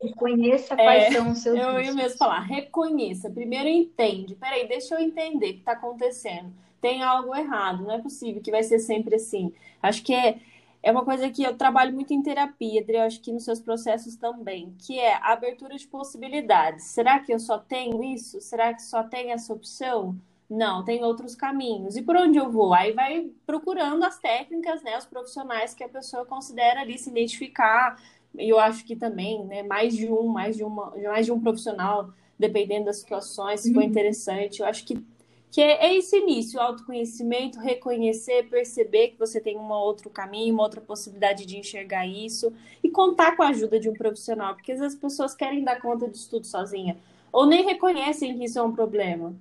Reconheça 0.00 0.76
quais 0.76 1.04
é, 1.04 1.10
são 1.12 1.32
os 1.32 1.38
seus 1.38 1.58
Eu 1.58 1.80
ia 1.80 1.92
mesmo 1.92 2.18
falar, 2.18 2.40
reconheça. 2.40 3.28
Primeiro 3.28 3.68
entende. 3.68 4.34
Peraí, 4.36 4.68
deixa 4.68 4.94
eu 4.94 5.00
entender 5.00 5.50
o 5.50 5.52
que 5.54 5.58
está 5.58 5.72
acontecendo. 5.72 6.52
Tem 6.80 7.02
algo 7.02 7.34
errado, 7.34 7.82
não 7.82 7.92
é 7.92 8.00
possível 8.00 8.40
que 8.40 8.52
vai 8.52 8.62
ser 8.62 8.78
sempre 8.78 9.16
assim. 9.16 9.52
Acho 9.82 10.02
que 10.04 10.14
é, 10.14 10.38
é 10.80 10.92
uma 10.92 11.04
coisa 11.04 11.28
que 11.28 11.42
eu 11.42 11.56
trabalho 11.56 11.92
muito 11.92 12.14
em 12.14 12.22
terapia, 12.22 12.80
Adri, 12.80 12.96
eu 12.96 13.02
acho 13.02 13.20
que 13.20 13.32
nos 13.32 13.44
seus 13.44 13.60
processos 13.60 14.14
também, 14.14 14.72
que 14.78 14.98
é 15.00 15.14
a 15.14 15.32
abertura 15.32 15.76
de 15.76 15.86
possibilidades. 15.88 16.84
Será 16.84 17.18
que 17.18 17.32
eu 17.32 17.40
só 17.40 17.58
tenho 17.58 18.02
isso? 18.04 18.40
Será 18.40 18.72
que 18.72 18.82
só 18.82 19.02
tem 19.02 19.32
essa 19.32 19.52
opção? 19.52 20.16
Não, 20.48 20.82
tem 20.82 21.04
outros 21.04 21.34
caminhos. 21.34 21.96
E 21.96 22.02
por 22.02 22.16
onde 22.16 22.38
eu 22.38 22.50
vou? 22.50 22.72
Aí 22.72 22.92
vai 22.92 23.28
procurando 23.44 24.02
as 24.04 24.18
técnicas, 24.18 24.82
né, 24.82 24.96
os 24.96 25.04
profissionais 25.04 25.74
que 25.74 25.84
a 25.84 25.88
pessoa 25.88 26.24
considera 26.24 26.80
ali 26.80 26.96
se 26.96 27.10
identificar. 27.10 28.00
E 28.36 28.48
eu 28.48 28.58
acho 28.58 28.84
que 28.84 28.96
também, 28.96 29.44
né, 29.44 29.62
mais 29.62 29.94
de 29.94 30.10
um, 30.10 30.26
mais 30.26 30.56
de 30.56 30.64
uma, 30.64 30.92
mais 30.96 31.26
de 31.26 31.32
um 31.32 31.40
profissional, 31.40 32.10
dependendo 32.38 32.86
das 32.86 32.98
situações, 32.98 33.60
se 33.60 33.72
for 33.72 33.82
uhum. 33.82 33.88
interessante. 33.88 34.60
Eu 34.60 34.66
acho 34.66 34.84
que 34.84 34.98
que 35.50 35.62
é, 35.62 35.86
é 35.86 35.96
esse 35.96 36.14
início, 36.16 36.60
autoconhecimento, 36.60 37.58
reconhecer, 37.58 38.48
perceber 38.50 39.08
que 39.08 39.18
você 39.18 39.40
tem 39.40 39.56
um 39.56 39.70
outro 39.70 40.10
caminho, 40.10 40.52
uma 40.52 40.62
outra 40.62 40.80
possibilidade 40.80 41.46
de 41.46 41.56
enxergar 41.56 42.06
isso 42.06 42.52
e 42.84 42.90
contar 42.90 43.34
com 43.34 43.42
a 43.42 43.48
ajuda 43.48 43.80
de 43.80 43.88
um 43.88 43.94
profissional, 43.94 44.54
porque 44.54 44.72
às 44.72 44.78
vezes 44.78 44.94
as 44.94 45.00
pessoas 45.00 45.34
querem 45.34 45.64
dar 45.64 45.80
conta 45.80 46.06
disso 46.06 46.28
tudo 46.30 46.46
sozinha 46.46 46.98
ou 47.32 47.46
nem 47.46 47.64
reconhecem 47.64 48.36
que 48.36 48.44
isso 48.44 48.58
é 48.58 48.62
um 48.62 48.72
problema. 48.72 49.34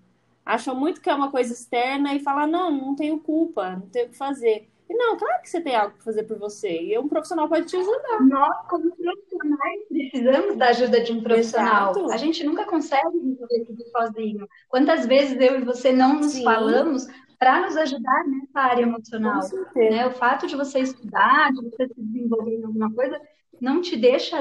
Acham 0.45 0.75
muito 0.75 1.01
que 1.01 1.09
é 1.09 1.13
uma 1.13 1.29
coisa 1.29 1.53
externa 1.53 2.13
e 2.13 2.19
falam, 2.19 2.47
não, 2.47 2.71
não 2.71 2.95
tenho 2.95 3.19
culpa, 3.19 3.71
não 3.71 3.89
tenho 3.89 4.07
o 4.07 4.09
que 4.09 4.17
fazer. 4.17 4.67
E 4.89 4.93
não, 4.93 5.17
claro 5.17 5.41
que 5.41 5.49
você 5.49 5.59
tem 5.59 5.75
algo 5.75 5.95
para 5.95 6.03
fazer 6.03 6.23
por 6.23 6.37
você. 6.37 6.81
E 6.81 6.97
um 6.97 7.07
profissional 7.07 7.49
pode 7.49 7.65
te 7.65 7.75
ajudar. 7.75 8.21
Nós, 8.21 8.67
como 8.69 8.95
profissionais, 8.95 9.81
precisamos 9.89 10.55
da 10.55 10.69
ajuda 10.69 11.01
de 11.01 11.11
um 11.11 11.21
profissional. 11.21 11.91
Exato. 11.91 12.11
A 12.11 12.17
gente 12.17 12.43
nunca 12.45 12.65
consegue 12.65 13.17
resolver 13.17 13.65
tudo 13.65 13.83
sozinho. 13.89 14.47
Quantas 14.69 15.05
vezes 15.05 15.37
eu 15.39 15.59
e 15.59 15.65
você 15.65 15.91
não 15.91 16.15
nos 16.15 16.33
Sim. 16.33 16.43
falamos 16.43 17.05
para 17.37 17.61
nos 17.61 17.75
ajudar 17.75 18.23
nessa 18.27 18.59
área 18.59 18.83
emocional? 18.83 19.41
Né? 19.75 20.07
O 20.07 20.11
fato 20.11 20.47
de 20.47 20.55
você 20.55 20.79
estudar, 20.79 21.51
de 21.51 21.69
você 21.69 21.87
se 21.87 22.01
desenvolver 22.01 22.55
em 22.55 22.63
alguma 22.63 22.91
coisa, 22.93 23.19
não 23.59 23.81
te 23.81 23.97
deixa 23.97 24.37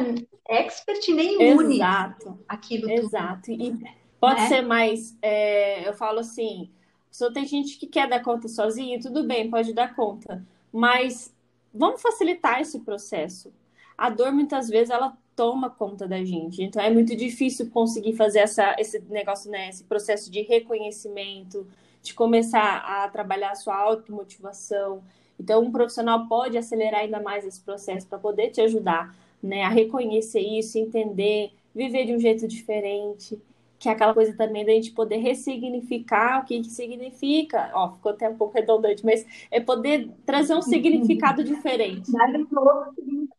expert 0.48 1.08
nem 1.08 1.42
imune 1.42 1.76
Exato. 1.76 2.38
aquilo 2.48 2.88
Exato. 2.90 3.50
E 3.50 3.74
pode 4.20 4.42
né? 4.42 4.48
ser 4.48 4.62
mais, 4.62 5.16
é, 5.20 5.88
eu 5.88 5.94
falo 5.94 6.20
assim, 6.20 6.70
só 7.16 7.32
tem 7.32 7.46
gente 7.46 7.78
que 7.78 7.86
quer 7.86 8.06
dar 8.06 8.22
conta 8.22 8.46
sozinha, 8.46 9.00
tudo 9.00 9.24
bem, 9.24 9.48
pode 9.48 9.72
dar 9.72 9.96
conta. 9.96 10.46
Mas 10.70 11.34
vamos 11.72 12.02
facilitar 12.02 12.60
esse 12.60 12.80
processo. 12.80 13.50
A 13.96 14.10
dor, 14.10 14.32
muitas 14.32 14.68
vezes, 14.68 14.90
ela 14.90 15.16
toma 15.34 15.70
conta 15.70 16.06
da 16.06 16.22
gente. 16.22 16.62
Então, 16.62 16.82
é 16.82 16.90
muito 16.90 17.16
difícil 17.16 17.70
conseguir 17.70 18.12
fazer 18.16 18.40
essa, 18.40 18.76
esse 18.78 19.00
negócio, 19.08 19.50
né? 19.50 19.70
Esse 19.70 19.84
processo 19.84 20.30
de 20.30 20.42
reconhecimento, 20.42 21.66
de 22.02 22.12
começar 22.12 22.84
a 22.84 23.08
trabalhar 23.08 23.52
a 23.52 23.54
sua 23.54 23.78
automotivação. 23.78 25.02
Então, 25.40 25.62
um 25.62 25.72
profissional 25.72 26.26
pode 26.28 26.58
acelerar 26.58 27.00
ainda 27.00 27.18
mais 27.18 27.46
esse 27.46 27.62
processo 27.62 28.06
para 28.06 28.18
poder 28.18 28.50
te 28.50 28.60
ajudar, 28.60 29.16
né? 29.42 29.62
A 29.62 29.70
reconhecer 29.70 30.40
isso, 30.40 30.76
entender, 30.76 31.50
viver 31.74 32.04
de 32.04 32.14
um 32.14 32.20
jeito 32.20 32.46
diferente 32.46 33.40
que 33.78 33.88
é 33.88 33.92
aquela 33.92 34.14
coisa 34.14 34.34
também 34.34 34.64
da 34.64 34.72
gente 34.72 34.92
poder 34.92 35.18
ressignificar 35.18 36.42
o 36.42 36.46
que, 36.46 36.60
que 36.60 36.70
significa. 36.70 37.70
Ó, 37.74 37.92
ficou 37.92 38.12
até 38.12 38.28
um 38.28 38.36
pouco 38.36 38.54
redundante, 38.54 39.04
mas 39.04 39.26
é 39.50 39.60
poder 39.60 40.10
trazer 40.24 40.54
um 40.54 40.62
significado 40.62 41.44
diferente. 41.44 42.10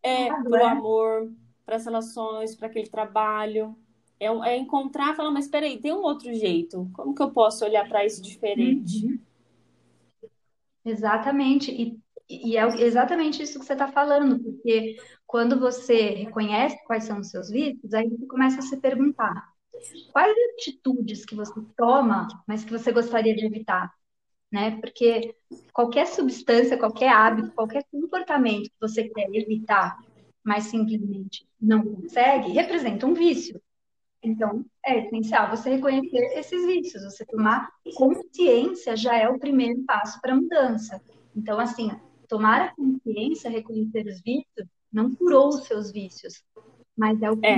É, 0.03 0.27
para 0.27 0.45
o 0.45 0.49
né? 0.49 0.63
amor, 0.63 1.31
para 1.65 1.75
as 1.75 1.85
relações, 1.85 2.55
para 2.55 2.67
aquele 2.67 2.87
trabalho. 2.87 3.75
É, 4.19 4.27
é 4.27 4.57
encontrar, 4.57 5.15
falar, 5.15 5.31
mas 5.31 5.47
peraí, 5.47 5.79
tem 5.79 5.93
um 5.93 6.01
outro 6.01 6.33
jeito. 6.33 6.89
Como 6.93 7.15
que 7.15 7.21
eu 7.21 7.31
posso 7.31 7.65
olhar 7.65 7.87
para 7.87 8.05
isso 8.05 8.21
diferente? 8.21 9.05
Uhum. 9.05 9.19
Exatamente. 10.85 11.71
E, 11.71 11.99
e 12.29 12.57
é 12.57 12.65
exatamente 12.83 13.41
isso 13.41 13.59
que 13.59 13.65
você 13.65 13.73
está 13.73 13.87
falando, 13.87 14.39
porque 14.39 14.97
quando 15.25 15.59
você 15.59 16.11
reconhece 16.11 16.77
quais 16.85 17.05
são 17.05 17.19
os 17.19 17.29
seus 17.29 17.49
vícios, 17.49 17.93
aí 17.93 18.07
você 18.07 18.25
começa 18.27 18.59
a 18.59 18.61
se 18.61 18.77
perguntar 18.77 19.56
Quais 20.11 20.35
atitudes 20.53 21.25
que 21.25 21.35
você 21.35 21.53
toma, 21.75 22.27
mas 22.47 22.63
que 22.63 22.71
você 22.71 22.91
gostaria 22.91 23.35
de 23.35 23.45
evitar? 23.45 23.91
Né? 24.51 24.79
Porque 24.79 25.35
qualquer 25.73 26.07
substância, 26.07 26.77
qualquer 26.77 27.09
hábito, 27.09 27.51
qualquer 27.51 27.83
comportamento 27.91 28.69
que 28.69 28.79
você 28.79 29.07
quer 29.09 29.29
evitar, 29.33 29.97
mas 30.43 30.65
simplesmente 30.65 31.45
não 31.61 31.83
consegue, 31.83 32.51
representa 32.51 33.05
um 33.05 33.13
vício. 33.13 33.61
Então, 34.23 34.65
é 34.85 35.05
essencial 35.05 35.49
você 35.49 35.69
reconhecer 35.71 36.37
esses 36.37 36.65
vícios, 36.65 37.03
você 37.03 37.25
tomar 37.25 37.69
consciência 37.95 38.95
já 38.95 39.15
é 39.15 39.29
o 39.29 39.39
primeiro 39.39 39.83
passo 39.83 40.19
para 40.21 40.33
a 40.33 40.35
mudança. 40.35 41.01
Então, 41.35 41.59
assim, 41.59 41.91
tomar 42.27 42.61
a 42.61 42.75
consciência, 42.75 43.49
reconhecer 43.49 44.05
os 44.07 44.21
vícios, 44.21 44.67
não 44.91 45.13
curou 45.13 45.49
os 45.49 45.65
seus 45.65 45.91
vícios, 45.91 46.43
mas 46.95 47.21
é 47.21 47.29
o 47.29 47.39
é. 47.43 47.55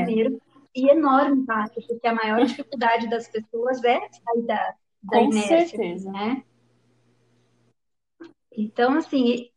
E 0.76 0.90
enorme 0.90 1.42
impacto, 1.42 1.82
porque 1.88 2.08
a 2.08 2.14
maior 2.14 2.46
dificuldade 2.46 3.10
das 3.10 3.28
pessoas 3.28 3.84
é 3.84 4.00
sair 4.00 4.46
da, 4.46 4.76
da 5.04 5.18
Com 5.18 5.26
inércia, 5.26 5.68
certeza. 5.68 6.12
né? 6.12 6.44
Então, 8.52 8.98
assim, 8.98 9.50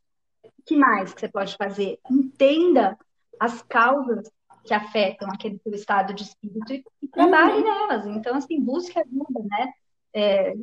o 0.45 0.51
que 0.65 0.77
mais 0.77 1.13
que 1.13 1.21
você 1.21 1.29
pode 1.29 1.57
fazer? 1.57 1.99
Entenda 2.11 2.97
as 3.39 3.63
causas 3.63 4.31
que 4.65 4.73
afetam 4.73 5.29
aquele 5.29 5.59
seu 5.59 5.73
estado 5.73 6.15
de 6.15 6.23
espírito 6.23 6.73
e, 6.73 6.85
e 7.03 7.09
trabalhe 7.09 7.59
uhum. 7.59 7.65
nelas. 7.65 8.07
Então, 8.07 8.37
assim, 8.37 8.61
busque 8.61 8.99
ajuda, 8.99 9.41
né? 9.45 9.73
É, 10.15 10.55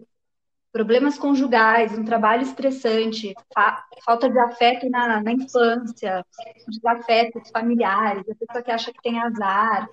problemas 0.71 1.17
conjugais, 1.17 1.97
um 1.97 2.05
trabalho 2.05 2.43
estressante, 2.43 3.33
fa 3.53 3.83
falta 4.05 4.29
de 4.29 4.39
afeto 4.39 4.89
na, 4.89 5.21
na 5.21 5.31
infância, 5.31 6.25
desafetos 6.67 7.49
familiares, 7.49 8.29
a 8.29 8.35
pessoa 8.35 8.63
que 8.63 8.71
acha 8.71 8.93
que 8.93 9.01
tem 9.01 9.19
azar, 9.19 9.89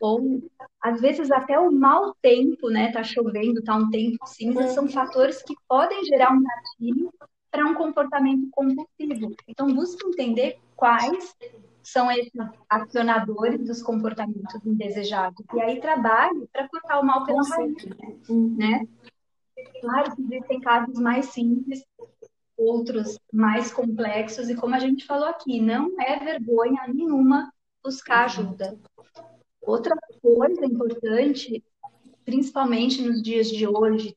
ou 0.00 0.42
às 0.80 1.00
vezes 1.00 1.30
até 1.30 1.58
o 1.58 1.70
mau 1.70 2.14
tempo, 2.22 2.68
né? 2.70 2.92
Tá 2.92 3.02
chovendo, 3.02 3.62
tá 3.62 3.74
um 3.76 3.90
tempo 3.90 4.26
cinza, 4.26 4.68
são 4.68 4.88
fatores 4.88 5.42
que 5.42 5.54
podem 5.68 6.04
gerar 6.04 6.32
um 6.32 6.42
gatilho 6.42 7.12
para 7.50 7.66
um 7.66 7.74
comportamento 7.74 8.48
compulsivo. 8.50 9.34
Então, 9.46 9.74
busque 9.74 10.06
entender 10.06 10.58
quais 10.76 11.34
são 11.82 12.10
esses 12.10 12.32
acionadores 12.68 13.66
dos 13.66 13.82
comportamentos 13.82 14.64
indesejados. 14.64 15.44
E 15.54 15.60
aí 15.60 15.80
trabalhe 15.80 16.46
para 16.52 16.68
cortar 16.68 17.00
o 17.00 17.04
mal 17.04 17.24
pela 17.24 17.42
raiz, 17.42 17.74
né? 18.28 18.86
Claro 19.80 20.14
que 20.14 20.22
existem 20.22 20.60
casos 20.60 20.98
mais 20.98 21.26
simples, 21.26 21.82
outros 22.56 23.18
mais 23.32 23.72
complexos, 23.72 24.50
e 24.50 24.54
como 24.54 24.74
a 24.74 24.78
gente 24.78 25.06
falou 25.06 25.28
aqui, 25.28 25.60
não 25.60 25.90
é 26.00 26.18
vergonha 26.18 26.82
nenhuma 26.88 27.52
buscar 27.82 28.24
ajuda. 28.24 28.78
Outra 29.68 29.94
coisa 30.22 30.64
importante, 30.64 31.62
principalmente 32.24 33.02
nos 33.02 33.22
dias 33.22 33.50
de 33.50 33.66
hoje, 33.66 34.16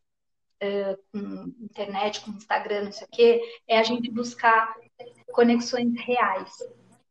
é, 0.61 0.97
com 1.11 1.53
internet, 1.61 2.21
com 2.21 2.31
Instagram, 2.31 2.85
não 2.85 2.91
sei 2.93 3.05
o 3.05 3.09
quê, 3.11 3.41
é 3.67 3.77
a 3.77 3.83
gente 3.83 4.09
buscar 4.09 4.73
conexões 5.33 5.91
reais. 6.05 6.55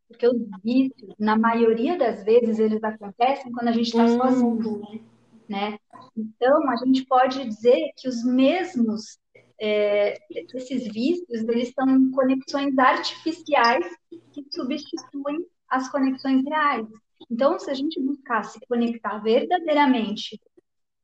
Porque 0.09 0.26
os 0.26 0.40
vícios, 0.64 1.14
na 1.18 1.37
maioria 1.37 1.98
das 1.98 2.24
vezes, 2.24 2.59
eles 2.59 2.83
acontecem 2.83 3.53
quando 3.53 3.68
a 3.68 3.72
gente 3.72 3.88
está 3.88 4.07
uhum. 4.07 4.18
sozinho, 4.18 5.07
né? 5.46 5.79
Então, 6.16 6.70
a 6.70 6.76
gente 6.76 7.05
pode 7.05 7.44
dizer 7.44 7.90
que 7.94 8.09
os 8.09 8.24
mesmos, 8.24 9.18
é, 9.61 10.16
esses 10.55 10.88
vícios, 10.88 11.42
eles 11.46 11.74
são 11.74 12.11
conexões 12.12 12.79
artificiais 12.79 13.85
que 14.33 14.46
substituem 14.50 15.44
as 15.68 15.90
conexões 15.90 16.42
reais. 16.46 16.87
Então, 17.31 17.59
se 17.59 17.71
a 17.71 17.75
gente 17.75 18.01
buscar 18.01 18.43
se 18.43 18.59
conectar 18.66 19.19
verdadeiramente 19.19 20.40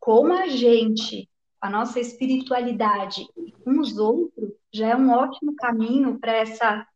com 0.00 0.32
a 0.32 0.48
gente, 0.48 1.28
a 1.60 1.70
nossa 1.70 2.00
espiritualidade 2.00 3.26
e 3.36 3.52
com 3.52 3.78
os 3.78 3.96
outros, 3.96 4.52
já 4.72 4.88
é 4.88 4.96
um 4.96 5.10
ótimo 5.10 5.54
caminho 5.54 6.18
para 6.18 6.32
essa 6.32 6.86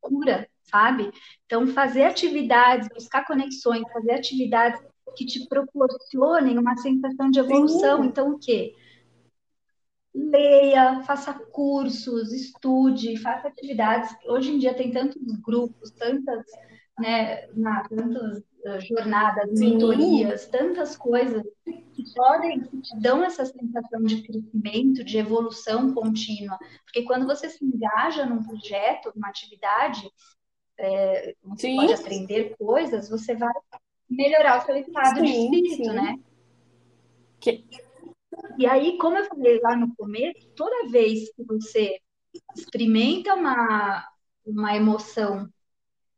cura, 0.00 0.48
sabe? 0.62 1.10
Então, 1.44 1.66
fazer 1.66 2.04
atividades, 2.04 2.88
buscar 2.88 3.26
conexões, 3.26 3.82
fazer 3.92 4.12
atividades 4.12 4.80
que 5.16 5.26
te 5.26 5.46
proporcionem 5.48 6.58
uma 6.58 6.76
sensação 6.76 7.30
de 7.30 7.40
evolução. 7.40 8.02
Sim. 8.02 8.08
Então, 8.08 8.32
o 8.32 8.38
quê? 8.38 8.74
Leia, 10.14 11.02
faça 11.02 11.32
cursos, 11.32 12.32
estude, 12.32 13.18
faça 13.18 13.48
atividades. 13.48 14.14
Hoje 14.26 14.52
em 14.52 14.58
dia 14.58 14.74
tem 14.74 14.90
tantos 14.90 15.22
grupos, 15.40 15.90
tantas, 15.92 16.44
né, 16.98 17.46
na, 17.54 17.86
tantos 17.88 18.42
jornadas, 18.84 19.50
Sim. 19.58 19.70
mentorias, 19.70 20.46
tantas 20.46 20.96
coisas 20.96 21.42
que 21.64 22.04
podem, 22.14 22.60
que 22.60 22.80
te 22.80 23.00
dão 23.00 23.24
essa 23.24 23.44
sensação 23.44 24.02
de 24.02 24.22
crescimento, 24.22 25.04
de 25.04 25.18
evolução 25.18 25.92
contínua. 25.92 26.58
Porque 26.84 27.02
quando 27.02 27.26
você 27.26 27.48
se 27.48 27.64
engaja 27.64 28.26
num 28.26 28.42
projeto, 28.42 29.12
numa 29.14 29.28
atividade, 29.28 30.08
é, 30.78 31.34
você 31.42 31.68
sim. 31.68 31.76
pode 31.76 31.92
aprender 31.92 32.56
coisas, 32.56 33.08
você 33.08 33.34
vai 33.34 33.52
melhorar 34.08 34.62
o 34.62 34.66
seu 34.66 34.76
estado 34.76 35.20
sim, 35.20 35.24
de 35.24 35.30
espírito, 35.30 35.90
sim. 35.90 35.94
né? 35.94 36.16
Que... 37.40 37.64
E 38.56 38.66
aí, 38.66 38.96
como 38.98 39.16
eu 39.16 39.24
falei 39.24 39.60
lá 39.60 39.76
no 39.76 39.94
começo, 39.96 40.48
toda 40.54 40.88
vez 40.88 41.32
que 41.34 41.42
você 41.44 41.98
experimenta 42.54 43.34
uma, 43.34 44.04
uma 44.46 44.76
emoção 44.76 45.48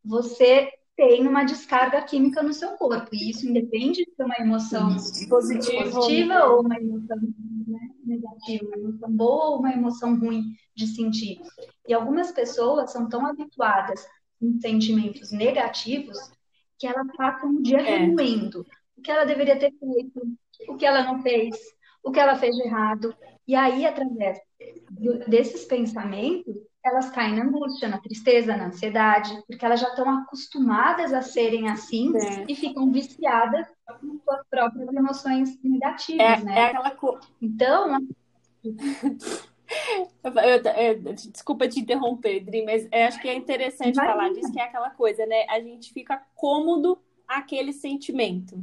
você 0.04 0.70
tem 1.00 1.26
uma 1.26 1.44
descarga 1.44 2.02
química 2.02 2.42
no 2.42 2.52
seu 2.52 2.72
corpo. 2.72 3.08
E 3.14 3.30
isso 3.30 3.48
independe 3.48 4.04
de 4.04 4.14
ser 4.14 4.22
uma 4.22 4.36
emoção 4.38 4.94
positiva, 5.30 5.90
positiva 5.90 6.44
ou 6.44 6.60
uma 6.60 6.76
emoção 6.76 7.16
né, 7.66 7.88
negativa, 8.04 8.66
uma 8.66 8.76
emoção 8.76 9.10
boa 9.10 9.46
ou 9.46 9.58
uma 9.60 9.72
emoção 9.72 10.20
ruim 10.20 10.54
de 10.76 10.86
sentir. 10.86 11.40
E 11.88 11.94
algumas 11.94 12.30
pessoas 12.32 12.92
são 12.92 13.08
tão 13.08 13.24
habituadas 13.24 14.06
em 14.42 14.60
sentimentos 14.60 15.32
negativos 15.32 16.18
que 16.78 16.86
elas 16.86 17.06
passam 17.16 17.50
o 17.50 17.62
dia 17.62 17.80
é. 17.80 17.96
remoendo 17.96 18.66
o 18.94 19.00
que 19.00 19.10
ela 19.10 19.24
deveria 19.24 19.58
ter 19.58 19.72
feito, 19.72 20.20
o 20.68 20.76
que 20.76 20.84
ela 20.84 21.02
não 21.02 21.22
fez, 21.22 21.56
o 22.04 22.10
que 22.10 22.20
ela 22.20 22.36
fez 22.36 22.54
de 22.54 22.62
errado. 22.62 23.16
E 23.48 23.54
aí, 23.54 23.86
através 23.86 24.38
desses 25.26 25.64
pensamentos, 25.64 26.54
elas 26.84 27.10
caem 27.10 27.36
na 27.36 27.44
angústia, 27.44 27.88
na 27.88 27.98
tristeza, 27.98 28.56
na 28.56 28.66
ansiedade, 28.66 29.30
porque 29.46 29.64
elas 29.64 29.80
já 29.80 29.88
estão 29.88 30.08
acostumadas 30.10 31.12
a 31.12 31.20
serem 31.20 31.68
assim 31.68 32.16
é. 32.16 32.44
e 32.48 32.54
ficam 32.54 32.90
viciadas 32.90 33.66
em 34.02 34.18
suas 34.18 34.46
próprias 34.48 34.88
emoções 34.88 35.62
negativas, 35.62 36.40
é, 36.40 36.44
né? 36.44 36.58
É 36.58 36.64
aquela 36.66 36.90
coisa. 36.92 37.20
Então. 37.40 37.98
Eu, 40.24 40.32
eu, 40.32 41.02
eu, 41.04 41.12
desculpa 41.14 41.68
te 41.68 41.78
interromper, 41.78 42.40
Dri, 42.40 42.64
mas 42.64 42.88
eu 42.90 43.06
acho 43.06 43.20
que 43.20 43.28
é 43.28 43.34
interessante 43.36 43.94
Vai 43.94 44.08
falar 44.08 44.28
disso, 44.30 44.52
que 44.52 44.58
é 44.58 44.64
aquela 44.64 44.90
coisa, 44.90 45.24
né? 45.26 45.46
A 45.48 45.60
gente 45.60 45.92
fica 45.92 46.20
cômodo 46.34 46.98
aquele 47.28 47.72
sentimento. 47.72 48.60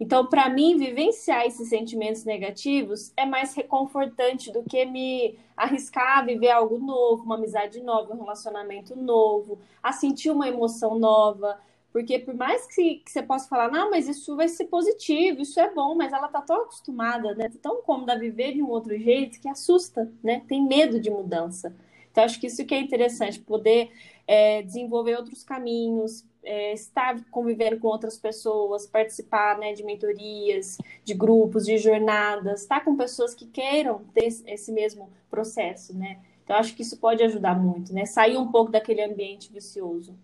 Então, 0.00 0.26
para 0.26 0.48
mim, 0.48 0.76
vivenciar 0.76 1.44
esses 1.44 1.68
sentimentos 1.68 2.24
negativos 2.24 3.12
é 3.16 3.26
mais 3.26 3.54
reconfortante 3.54 4.52
do 4.52 4.62
que 4.62 4.84
me 4.84 5.36
arriscar 5.56 6.18
a 6.18 6.22
viver 6.22 6.50
algo 6.50 6.78
novo, 6.78 7.24
uma 7.24 7.34
amizade 7.34 7.82
nova, 7.82 8.14
um 8.14 8.20
relacionamento 8.20 8.94
novo, 8.94 9.58
a 9.82 9.90
sentir 9.90 10.30
uma 10.30 10.46
emoção 10.46 10.98
nova. 10.98 11.58
Porque 11.92 12.18
por 12.18 12.34
mais 12.34 12.64
que, 12.66 12.96
que 12.96 13.10
você 13.10 13.22
possa 13.22 13.48
falar, 13.48 13.70
não, 13.72 13.90
mas 13.90 14.08
isso 14.08 14.36
vai 14.36 14.46
ser 14.46 14.66
positivo, 14.66 15.42
isso 15.42 15.58
é 15.58 15.72
bom, 15.74 15.96
mas 15.96 16.12
ela 16.12 16.28
tá 16.28 16.42
tão 16.42 16.62
acostumada, 16.62 17.34
né? 17.34 17.50
Tão 17.60 17.82
cômoda 17.82 18.12
a 18.12 18.18
viver 18.18 18.52
de 18.52 18.62
um 18.62 18.68
outro 18.68 18.96
jeito 18.96 19.40
que 19.40 19.48
assusta, 19.48 20.12
né? 20.22 20.42
Tem 20.46 20.62
medo 20.64 21.00
de 21.00 21.10
mudança. 21.10 21.74
Então, 22.12 22.22
acho 22.22 22.38
que 22.38 22.46
isso 22.46 22.64
que 22.64 22.74
é 22.74 22.80
interessante, 22.80 23.40
poder 23.40 23.90
é, 24.26 24.62
desenvolver 24.62 25.16
outros 25.16 25.42
caminhos, 25.42 26.24
é, 26.48 26.72
estar 26.72 27.22
convivendo 27.30 27.78
com 27.78 27.88
outras 27.88 28.16
pessoas, 28.16 28.86
participar 28.86 29.58
né, 29.58 29.74
de 29.74 29.84
mentorias, 29.84 30.78
de 31.04 31.12
grupos, 31.12 31.66
de 31.66 31.76
jornadas, 31.76 32.62
estar 32.62 32.80
com 32.80 32.96
pessoas 32.96 33.34
que 33.34 33.44
queiram 33.44 34.02
ter 34.14 34.28
esse 34.46 34.72
mesmo 34.72 35.10
processo, 35.30 35.96
né? 35.96 36.18
Então, 36.42 36.56
acho 36.56 36.74
que 36.74 36.80
isso 36.80 36.96
pode 36.96 37.22
ajudar 37.22 37.54
muito, 37.54 37.92
né? 37.92 38.06
Sair 38.06 38.38
um 38.38 38.50
pouco 38.50 38.72
daquele 38.72 39.02
ambiente 39.02 39.52
vicioso. 39.52 40.18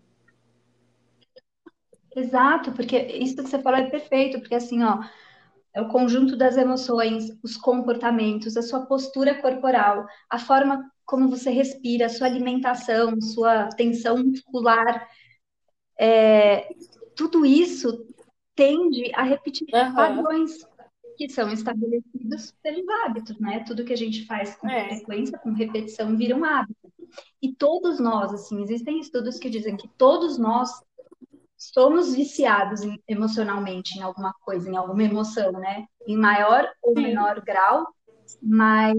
Exato, 2.16 2.72
porque 2.72 2.96
isso 2.96 3.37
que 3.37 3.42
você 3.42 3.58
falou 3.60 3.80
é 3.80 3.90
perfeito, 3.90 4.38
porque 4.40 4.54
assim, 4.54 4.82
ó, 4.82 5.04
é 5.74 5.82
o 5.82 5.88
conjunto 5.88 6.38
das 6.38 6.56
emoções, 6.56 7.37
os 7.42 7.58
comportamentos, 7.58 8.56
a 8.56 8.62
sua 8.62 8.87
postura 8.87 9.34
corporal, 9.42 10.06
a 10.30 10.38
forma 10.38 10.90
como 11.04 11.28
você 11.28 11.50
respira, 11.50 12.06
a 12.06 12.08
sua 12.08 12.28
alimentação, 12.28 13.20
sua 13.20 13.68
tensão 13.70 14.24
muscular, 14.24 15.06
é, 15.98 16.68
tudo 17.14 17.44
isso 17.44 18.07
tende 18.54 19.11
a 19.14 19.22
repetir 19.22 19.66
uhum. 19.72 19.94
padrões 19.94 20.66
que 21.16 21.28
são 21.28 21.50
estabelecidos 21.52 22.52
pelos 22.62 22.88
hábitos, 23.04 23.38
né? 23.38 23.64
Tudo 23.66 23.85
que 23.85 23.92
a 23.92 23.96
gente 23.96 24.26
faz 24.26 24.57
com 24.57 24.68
é. 24.68 24.88
frequência, 24.88 25.38
com 25.38 25.52
repetição, 25.52 26.16
vira 26.16 26.37
um 26.37 26.44
hábito. 26.44 26.92
E 27.40 27.52
todos 27.54 28.00
nós, 28.00 28.33
assim, 28.33 28.62
existem 28.62 28.98
estudos 28.98 29.38
que 29.38 29.48
dizem 29.48 29.76
que 29.76 29.88
todos 29.96 30.38
nós 30.38 30.70
somos 31.57 32.14
viciados 32.14 32.83
em, 32.83 33.00
emocionalmente 33.09 33.98
em 33.98 34.02
alguma 34.02 34.35
coisa, 34.40 34.68
em 34.68 34.76
alguma 34.76 35.02
emoção, 35.02 35.52
né? 35.52 35.87
Em 36.07 36.16
maior 36.16 36.68
ou 36.83 36.94
menor 36.94 37.40
grau, 37.40 37.87
mas 38.42 38.96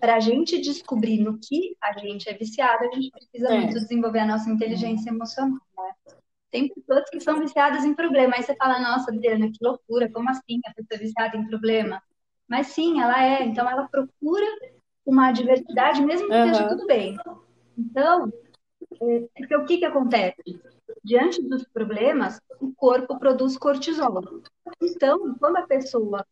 para 0.00 0.16
a 0.16 0.20
gente 0.20 0.60
descobrir 0.60 1.22
no 1.22 1.38
que 1.38 1.76
a 1.82 1.96
gente 1.98 2.28
é 2.28 2.34
viciado, 2.34 2.84
a 2.84 2.94
gente 2.94 3.10
precisa 3.10 3.48
é. 3.48 3.60
muito 3.60 3.74
desenvolver 3.74 4.20
a 4.20 4.26
nossa 4.26 4.50
inteligência 4.50 5.10
emocional, 5.10 5.52
né? 5.52 5.60
Tem 6.54 6.68
pessoas 6.68 7.10
que 7.10 7.18
são 7.18 7.40
viciadas 7.40 7.84
em 7.84 7.94
problema, 7.94 8.36
aí 8.36 8.42
você 8.44 8.54
fala, 8.54 8.78
nossa, 8.78 9.10
Adriana, 9.10 9.50
que 9.50 9.58
loucura, 9.60 10.08
como 10.08 10.30
assim 10.30 10.60
a 10.64 10.72
pessoa 10.72 10.86
é 10.92 10.98
viciada 10.98 11.36
em 11.36 11.48
problema? 11.48 12.00
Mas 12.46 12.68
sim, 12.68 13.00
ela 13.00 13.24
é, 13.24 13.42
então 13.42 13.68
ela 13.68 13.88
procura 13.88 14.46
uma 15.04 15.32
diversidade, 15.32 16.00
mesmo 16.00 16.28
que 16.28 16.32
uhum. 16.32 16.44
esteja 16.44 16.68
tudo 16.68 16.86
bem. 16.86 17.16
Então, 17.76 18.32
é, 19.02 19.26
porque 19.36 19.56
o 19.56 19.64
que, 19.64 19.78
que 19.78 19.84
acontece? 19.84 20.62
Diante 21.02 21.42
dos 21.42 21.64
problemas, 21.64 22.40
o 22.60 22.72
corpo 22.72 23.18
produz 23.18 23.58
cortisol. 23.58 24.22
Então, 24.80 25.34
quando 25.40 25.56
a 25.56 25.66
pessoa 25.66 26.24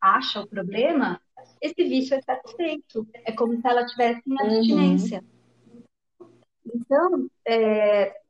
acha 0.00 0.40
o 0.40 0.48
problema, 0.48 1.20
esse 1.60 1.84
vício 1.84 2.16
é 2.16 2.22
satisfeito. 2.22 3.06
É 3.26 3.32
como 3.32 3.60
se 3.60 3.68
ela 3.68 3.84
tivesse 3.84 4.22
em 4.26 4.40
abstinência. 4.40 5.22
Uhum. 6.18 6.30
Então, 6.74 7.30
é, 7.46 8.23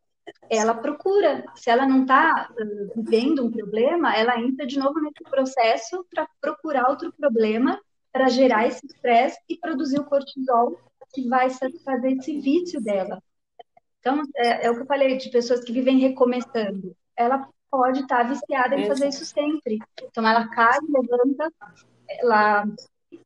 ela 0.49 0.75
procura. 0.75 1.45
Se 1.55 1.71
ela 1.71 1.87
não 1.87 2.03
está 2.03 2.51
uh, 2.51 3.03
vivendo 3.03 3.45
um 3.45 3.51
problema, 3.51 4.17
ela 4.17 4.41
entra 4.41 4.67
de 4.67 4.79
novo 4.79 5.01
nesse 5.01 5.23
processo 5.25 6.05
para 6.11 6.29
procurar 6.41 6.89
outro 6.89 7.13
problema, 7.13 7.81
para 8.13 8.29
gerar 8.29 8.67
esse 8.67 8.87
estresse 8.87 9.39
e 9.49 9.57
produzir 9.57 9.99
o 9.99 10.05
cortisol 10.05 10.79
que 11.13 11.29
vai 11.29 11.51
satisfazer 11.51 12.13
esse 12.13 12.41
vício 12.41 12.81
dela. 12.81 13.23
Então, 14.01 14.23
é, 14.37 14.67
é, 14.67 14.71
o 14.71 14.75
que 14.75 14.83
eu 14.83 14.87
falei 14.87 15.17
de 15.17 15.31
pessoas 15.31 15.65
que 15.65 15.73
vivem 15.73 15.99
recomeçando. 15.99 16.95
Ela 17.17 17.49
pode 17.71 18.01
estar 18.01 18.19
tá 18.19 18.23
viciada 18.25 18.75
em 18.77 18.87
fazer 18.87 19.09
isso 19.09 19.25
sempre. 19.25 19.79
Então, 20.03 20.27
ela 20.27 20.49
cai, 20.49 20.79
levanta, 20.89 21.51
ela 22.09 22.67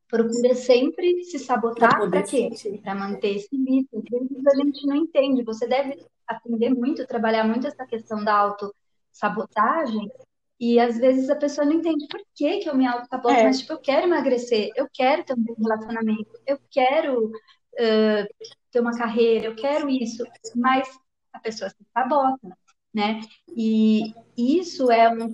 procura 0.08 0.54
sempre 0.54 1.22
se 1.24 1.38
sabotar 1.38 2.08
para 2.08 2.22
quê? 2.22 2.50
Para 2.82 2.94
manter 2.94 3.36
esse 3.36 3.56
vício. 3.56 3.98
Às 3.98 4.04
vezes 4.04 4.46
a 4.46 4.56
gente 4.56 4.86
não 4.86 4.96
entende. 4.96 5.44
Você 5.44 5.66
deve 5.66 6.04
aprender 6.26 6.70
muito, 6.70 7.06
trabalhar 7.06 7.44
muito 7.44 7.66
essa 7.66 7.86
questão 7.86 8.24
da 8.24 8.34
autossabotagem. 8.34 10.10
E 10.58 10.80
às 10.80 10.98
vezes 10.98 11.30
a 11.30 11.36
pessoa 11.36 11.64
não 11.64 11.74
entende 11.74 12.06
por 12.08 12.20
que, 12.34 12.58
que 12.58 12.68
eu 12.68 12.74
me 12.74 12.86
auto-saboto, 12.86 13.34
é. 13.34 13.44
mas 13.44 13.60
tipo, 13.60 13.74
eu 13.74 13.78
quero 13.78 14.06
emagrecer, 14.06 14.70
eu 14.74 14.88
quero 14.92 15.22
ter 15.22 15.34
um 15.34 15.54
relacionamento, 15.56 16.32
eu 16.44 16.58
quero 16.68 17.26
uh, 17.26 18.50
ter 18.72 18.80
uma 18.80 18.96
carreira, 18.96 19.46
eu 19.46 19.54
quero 19.54 19.88
isso, 19.88 20.24
mas 20.56 20.88
a 21.32 21.38
pessoa 21.38 21.70
se 21.70 21.76
sabota, 21.94 22.48
né? 22.92 23.20
E 23.56 24.12
isso 24.36 24.90
é 24.90 25.08
um 25.08 25.32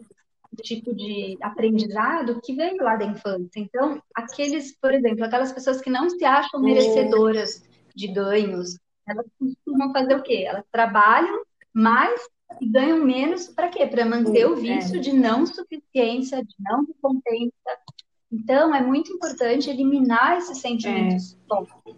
tipo 0.63 0.95
de 0.95 1.37
aprendizado 1.41 2.41
que 2.41 2.55
vem 2.55 2.77
lá 2.77 2.97
da 2.97 3.05
infância. 3.05 3.59
Então, 3.61 4.03
aqueles, 4.15 4.77
por 4.79 4.93
exemplo, 4.93 5.25
aquelas 5.25 5.53
pessoas 5.53 5.81
que 5.81 5.91
não 5.91 6.09
se 6.11 6.25
acham 6.25 6.61
merecedoras 6.61 7.63
de 7.95 8.09
ganhos, 8.09 8.79
elas 9.07 9.27
costumam 9.39 9.93
fazer 9.93 10.17
o 10.17 10.23
quê? 10.23 10.45
Elas 10.47 10.65
trabalham 10.71 11.43
mais 11.73 12.21
e 12.61 12.69
ganham 12.69 13.05
menos 13.05 13.49
para 13.49 13.69
quê? 13.69 13.87
Para 13.87 14.05
manter 14.05 14.47
o 14.47 14.57
vício 14.57 15.01
de 15.01 15.13
não 15.13 15.47
suficiência, 15.47 16.45
de 16.45 16.55
não 16.61 16.85
recompensa. 16.85 17.79
Então, 18.31 18.75
é 18.75 18.83
muito 18.83 19.13
importante 19.13 19.71
eliminar 19.71 20.39
esses 20.39 20.59
sentimentos 20.59 21.35
é. 21.35 21.95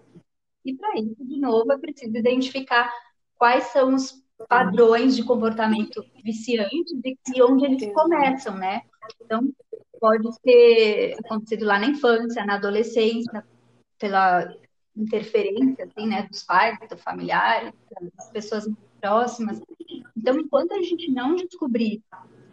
E 0.64 0.74
para 0.74 0.98
isso, 0.98 1.24
de 1.24 1.38
novo, 1.38 1.72
é 1.72 1.78
preciso 1.78 2.16
identificar 2.16 2.92
quais 3.36 3.64
são 3.64 3.94
os 3.94 4.22
padrões 4.48 5.16
de 5.16 5.24
comportamento 5.24 6.04
viciantes 6.22 6.92
e 7.34 7.42
onde 7.42 7.64
eles 7.64 7.92
começam, 7.92 8.56
né? 8.56 8.82
Então, 9.20 9.48
pode 10.00 10.28
ter 10.42 11.16
acontecido 11.24 11.64
lá 11.64 11.78
na 11.78 11.86
infância, 11.86 12.44
na 12.44 12.54
adolescência, 12.54 13.44
pela 13.98 14.54
interferência, 14.96 15.84
assim, 15.84 16.06
né, 16.06 16.26
dos 16.30 16.42
pais, 16.42 16.78
do 16.88 16.96
familiares, 16.96 17.72
das 18.16 18.30
pessoas 18.30 18.68
próximas. 19.00 19.60
Então, 20.16 20.38
enquanto 20.38 20.72
a 20.72 20.82
gente 20.82 21.10
não 21.10 21.36
descobrir 21.36 22.02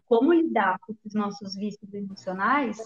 como 0.06 0.34
lidar 0.34 0.78
com 0.80 0.94
esses 0.94 1.14
nossos 1.14 1.56
vícios 1.56 1.94
emocionais, 1.94 2.78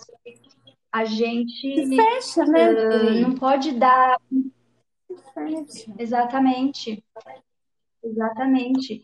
a 0.91 1.05
gente 1.05 1.95
fecha, 1.95 2.45
né? 2.45 2.71
Uh, 2.71 3.21
não 3.21 3.36
pode 3.36 3.73
dar. 3.73 4.19
Fecha. 5.33 5.93
Exatamente. 5.97 7.03
Exatamente. 8.03 9.01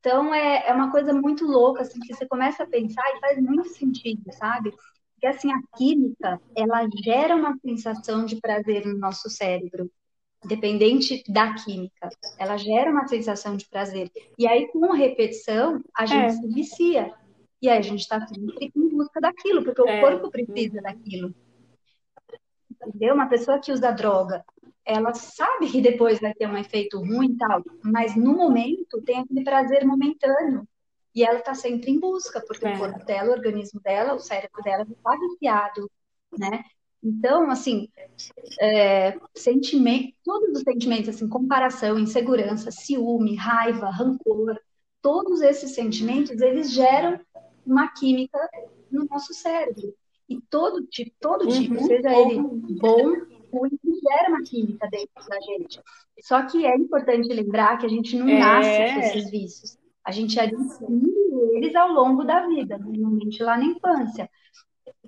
Então 0.00 0.34
é, 0.34 0.68
é 0.68 0.72
uma 0.72 0.90
coisa 0.90 1.12
muito 1.12 1.46
louca, 1.46 1.82
assim, 1.82 1.98
que 2.00 2.14
você 2.14 2.26
começa 2.26 2.62
a 2.62 2.66
pensar 2.66 3.02
e 3.14 3.20
faz 3.20 3.40
muito 3.40 3.68
sentido, 3.70 4.22
sabe? 4.32 4.70
Porque 5.14 5.26
assim, 5.26 5.50
a 5.50 5.60
química, 5.76 6.40
ela 6.54 6.86
gera 7.02 7.34
uma 7.34 7.56
sensação 7.58 8.26
de 8.26 8.36
prazer 8.36 8.84
no 8.84 8.98
nosso 8.98 9.30
cérebro, 9.30 9.90
independente 10.44 11.24
da 11.26 11.54
química. 11.54 12.10
Ela 12.38 12.58
gera 12.58 12.90
uma 12.90 13.08
sensação 13.08 13.56
de 13.56 13.66
prazer. 13.66 14.10
E 14.38 14.46
aí, 14.46 14.68
com 14.68 14.92
repetição, 14.92 15.82
a 15.96 16.04
gente 16.04 16.24
é. 16.26 16.30
se 16.30 16.48
vicia. 16.48 17.14
E 17.62 17.68
aí 17.70 17.78
a 17.78 17.82
gente 17.82 18.00
está 18.00 18.20
sempre 18.26 18.70
em 18.76 18.88
busca 18.90 19.18
daquilo, 19.20 19.64
porque 19.64 19.88
é. 19.88 19.98
o 19.98 20.00
corpo 20.02 20.30
precisa 20.30 20.82
daquilo. 20.82 21.34
Entendeu? 22.70 23.14
Uma 23.14 23.26
pessoa 23.26 23.58
que 23.58 23.72
usa 23.72 23.90
droga, 23.90 24.44
ela 24.84 25.14
sabe 25.14 25.70
que 25.70 25.80
depois 25.80 26.20
vai 26.20 26.34
ter 26.34 26.46
um 26.46 26.56
efeito 26.56 26.98
ruim 26.98 27.32
e 27.32 27.36
tal, 27.36 27.62
mas 27.82 28.14
no 28.14 28.34
momento 28.34 29.00
tem 29.02 29.20
aquele 29.20 29.42
prazer 29.42 29.84
momentâneo. 29.84 30.66
E 31.14 31.24
ela 31.24 31.38
está 31.38 31.54
sempre 31.54 31.90
em 31.90 32.00
busca, 32.00 32.42
porque 32.46 32.66
é. 32.66 32.74
o 32.74 32.78
corpo 32.78 33.04
dela, 33.04 33.30
o 33.30 33.32
organismo 33.32 33.80
dela, 33.80 34.14
o 34.14 34.18
cérebro 34.18 34.62
dela 34.62 34.82
está 34.82 35.16
viciado, 35.16 35.90
né? 36.36 36.64
Então, 37.02 37.50
assim, 37.50 37.88
é, 38.60 39.16
sentimento, 39.34 40.14
todos 40.24 40.56
os 40.56 40.62
sentimentos, 40.62 41.10
assim, 41.10 41.28
comparação, 41.28 41.98
insegurança, 41.98 42.70
ciúme, 42.70 43.36
raiva, 43.36 43.90
rancor, 43.90 44.58
todos 45.00 45.42
esses 45.42 45.72
sentimentos, 45.72 46.40
eles 46.40 46.72
geram 46.72 47.20
uma 47.64 47.88
química 47.88 48.38
no 48.90 49.04
nosso 49.04 49.34
cérebro. 49.34 49.94
E 50.26 50.40
todo 50.48 50.86
tipo, 50.86 51.14
todo 51.20 51.46
tipo, 51.46 51.74
uhum. 51.74 51.86
seja 51.86 52.10
ele 52.10 52.40
bom, 52.80 53.12
ruim, 53.58 53.78
gera 53.84 54.28
uma 54.28 54.42
química 54.42 54.88
dentro 54.90 55.28
da 55.28 55.40
gente. 55.40 55.80
Só 56.20 56.42
que 56.46 56.66
é 56.66 56.76
importante 56.76 57.32
lembrar 57.32 57.78
que 57.78 57.86
a 57.86 57.88
gente 57.88 58.16
não 58.16 58.28
é. 58.28 58.38
nasce 58.38 58.94
com 58.94 59.00
esses 59.00 59.30
vícios. 59.30 59.78
A 60.04 60.10
gente 60.10 60.38
adquire 60.38 61.24
eles 61.54 61.74
ao 61.74 61.92
longo 61.92 62.24
da 62.24 62.46
vida, 62.46 62.78
normalmente 62.78 63.42
lá 63.42 63.56
na 63.56 63.64
infância. 63.64 64.28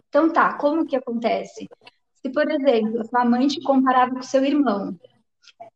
Então 0.08 0.32
tá, 0.32 0.56
como 0.56 0.86
que 0.86 0.96
acontece? 0.96 1.68
Se, 2.14 2.30
por 2.30 2.50
exemplo, 2.50 3.04
sua 3.06 3.24
mãe 3.24 3.46
te 3.46 3.60
comparava 3.62 4.14
com 4.14 4.22
seu 4.22 4.44
irmão, 4.44 4.98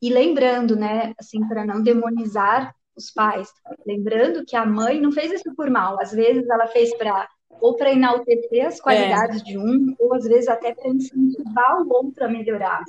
e 0.00 0.10
lembrando, 0.10 0.76
né, 0.76 1.12
assim, 1.18 1.46
para 1.46 1.64
não 1.64 1.82
demonizar 1.82 2.74
os 2.96 3.10
pais, 3.10 3.48
lembrando 3.86 4.44
que 4.44 4.56
a 4.56 4.64
mãe 4.64 5.00
não 5.00 5.12
fez 5.12 5.32
isso 5.32 5.54
por 5.54 5.70
mal, 5.70 6.00
às 6.00 6.12
vezes 6.12 6.48
ela 6.48 6.66
fez 6.68 6.96
para 6.96 7.28
ou 7.50 7.76
para 7.76 7.92
enaltecer 7.92 8.66
as 8.66 8.80
qualidades 8.80 9.40
é. 9.40 9.44
de 9.44 9.58
um, 9.58 9.94
ou 9.98 10.14
às 10.14 10.24
vezes 10.24 10.48
até 10.48 10.74
para 10.74 10.88
incentivar 10.88 11.82
o 11.82 11.92
outro 11.92 12.24
a 12.24 12.28
melhorar. 12.28 12.84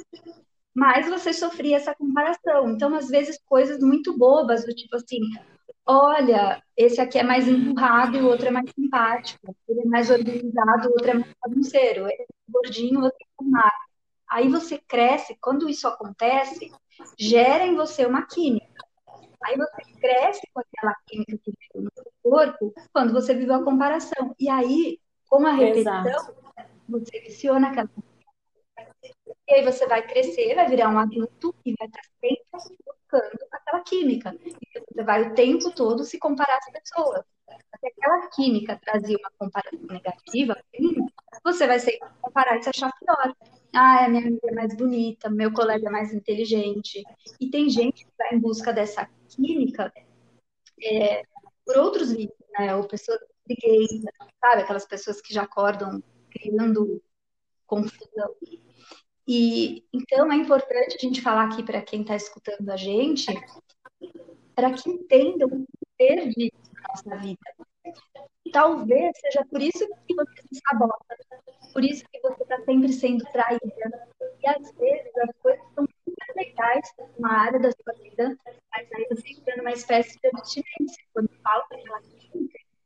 Mas 0.73 1.09
você 1.09 1.33
sofria 1.33 1.77
essa 1.77 1.93
comparação. 1.93 2.69
Então, 2.69 2.95
às 2.95 3.09
vezes, 3.09 3.39
coisas 3.45 3.79
muito 3.79 4.17
bobas, 4.17 4.65
do 4.65 4.73
tipo 4.73 4.95
assim, 4.95 5.19
olha, 5.85 6.61
esse 6.77 7.01
aqui 7.01 7.17
é 7.17 7.23
mais 7.23 7.47
empurrado, 7.47 8.17
o 8.19 8.27
outro 8.27 8.47
é 8.47 8.51
mais 8.51 8.69
simpático, 8.71 9.55
ele 9.67 9.81
é 9.81 9.85
mais 9.85 10.09
organizado, 10.09 10.87
o 10.87 10.91
outro 10.91 11.09
é 11.09 11.13
mais 11.15 11.33
bagunceiro, 11.43 12.07
ele 12.07 12.21
é 12.21 12.25
gordinho, 12.47 12.99
o 12.99 13.03
outro 13.03 13.17
é 13.19 13.43
mais 13.43 13.91
Aí 14.31 14.47
você 14.47 14.77
cresce, 14.77 15.35
quando 15.41 15.67
isso 15.67 15.85
acontece, 15.85 16.71
gera 17.19 17.65
em 17.65 17.75
você 17.75 18.05
uma 18.05 18.25
química. 18.25 18.70
Aí 19.43 19.57
você 19.57 19.99
cresce 19.99 20.41
com 20.53 20.61
aquela 20.61 20.95
química 21.07 21.37
que 21.37 21.51
veio 21.73 21.85
no 21.85 21.91
seu 21.95 22.11
corpo 22.23 22.73
quando 22.93 23.13
você 23.13 23.33
viveu 23.33 23.55
a 23.55 23.63
comparação. 23.63 24.35
E 24.39 24.49
aí, 24.49 24.99
com 25.29 25.45
a 25.45 25.51
repetição, 25.51 26.05
Exato. 26.05 26.35
você 26.87 27.19
viciou 27.21 27.59
naquela 27.59 27.89
e 29.47 29.53
aí 29.53 29.65
você 29.65 29.85
vai 29.85 30.05
crescer, 30.05 30.55
vai 30.55 30.67
virar 30.69 30.89
um 30.89 30.97
adulto 30.97 31.53
e 31.65 31.73
vai 31.77 31.87
estar 31.87 32.01
sempre 32.21 32.45
buscando 33.11 33.39
aquela 33.51 33.83
química. 33.83 34.35
E 34.43 34.79
você 34.89 35.03
vai 35.03 35.23
o 35.23 35.33
tempo 35.35 35.71
todo 35.71 36.03
se 36.03 36.17
comparar 36.17 36.57
às 36.57 36.71
pessoas. 36.71 37.25
Se 37.79 37.87
aquela 37.87 38.27
química 38.29 38.79
trazia 38.83 39.17
uma 39.17 39.31
comparação 39.37 39.79
negativa, 39.87 40.57
você 41.43 41.67
vai 41.67 41.79
sempre 41.79 42.07
comparar 42.21 42.57
e 42.57 42.63
se 42.63 42.69
achar 42.69 42.91
pior. 42.97 43.35
Ah, 43.73 44.05
a 44.05 44.09
minha 44.09 44.27
amiga 44.27 44.49
é 44.49 44.53
mais 44.53 44.75
bonita, 44.75 45.29
meu 45.29 45.51
colega 45.51 45.87
é 45.87 45.91
mais 45.91 46.13
inteligente. 46.13 47.03
E 47.39 47.49
tem 47.49 47.69
gente 47.69 48.05
que 48.05 48.11
vai 48.17 48.33
em 48.33 48.39
busca 48.39 48.71
dessa 48.71 49.09
química 49.29 49.91
é, 50.81 51.23
por 51.65 51.77
outros 51.77 52.11
vícios, 52.11 52.47
né? 52.57 52.75
Ou 52.75 52.87
pessoas 52.87 53.19
briguentas, 53.45 54.13
sabe? 54.39 54.61
Aquelas 54.61 54.85
pessoas 54.85 55.21
que 55.21 55.33
já 55.33 55.43
acordam 55.43 56.01
criando 56.29 57.01
confusão. 57.65 58.35
E 59.27 59.83
então 59.93 60.31
é 60.31 60.35
importante 60.35 60.95
a 60.95 60.99
gente 60.99 61.21
falar 61.21 61.45
aqui 61.45 61.63
para 61.63 61.81
quem 61.81 62.01
está 62.01 62.15
escutando 62.15 62.69
a 62.69 62.75
gente, 62.75 63.25
para 64.55 64.71
que 64.73 64.89
entendam 64.89 65.47
o 65.47 65.65
poder 65.97 66.29
disso 66.29 66.71
na 66.73 66.81
nossa 66.89 67.21
vida. 67.21 67.39
Talvez 68.51 69.17
seja 69.19 69.45
por 69.45 69.61
isso 69.61 69.87
que 70.07 70.15
você 70.15 70.41
se 70.51 70.59
sabota, 70.67 71.15
por 71.71 71.85
isso 71.85 72.03
que 72.11 72.19
você 72.19 72.43
está 72.43 72.61
sempre 72.63 72.91
sendo 72.91 73.23
traída. 73.31 73.61
E 74.43 74.47
às 74.49 74.71
vezes 74.73 75.17
as 75.17 75.35
coisas 75.41 75.61
são 75.73 75.85
muito 75.85 76.35
legais 76.35 76.93
numa 77.17 77.31
área 77.31 77.59
da 77.59 77.71
sua 77.71 77.93
vida, 78.01 78.37
mas 78.71 78.91
aí 78.93 79.07
você 79.09 79.29
entra 79.29 79.55
numa 79.57 79.71
espécie 79.71 80.19
de 80.19 80.27
abstinência. 80.27 81.03
Quando 81.13 81.29
falta 81.43 81.75
aquela 81.75 82.01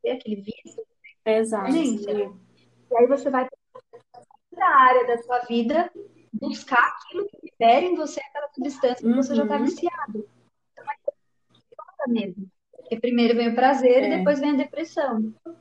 aquele 0.08 0.36
vício, 0.36 0.86
Exato. 1.26 1.76
E 1.76 2.95
aí 2.95 3.08
você 3.08 3.30
vai 3.32 3.48
para 4.52 4.67
a 4.67 4.80
área 4.84 5.08
da 5.08 5.24
sua 5.24 5.39
vida 5.39 5.91
buscar 6.39 6.84
aquilo 6.88 7.28
que 7.28 7.38
libera 7.43 7.86
em 7.86 7.95
você 7.95 8.19
aquela 8.19 8.50
substância 8.54 8.98
que 8.98 9.08
uhum. 9.08 9.15
você 9.15 9.36
já 9.36 9.43
está 9.43 9.58
uhum. 9.58 9.65
viciado. 9.65 10.30
Então, 10.71 11.86
é 12.06 12.10
mesmo. 12.10 12.48
Porque 12.71 13.00
primeiro 13.00 13.36
vem 13.36 13.50
o 13.50 13.56
prazer 13.56 14.04
é. 14.04 14.08
e 14.08 14.17
depois 14.17 14.39
vem 14.39 14.52
a 14.52 14.58
depressão. 14.58 15.34
Então, 15.39 15.56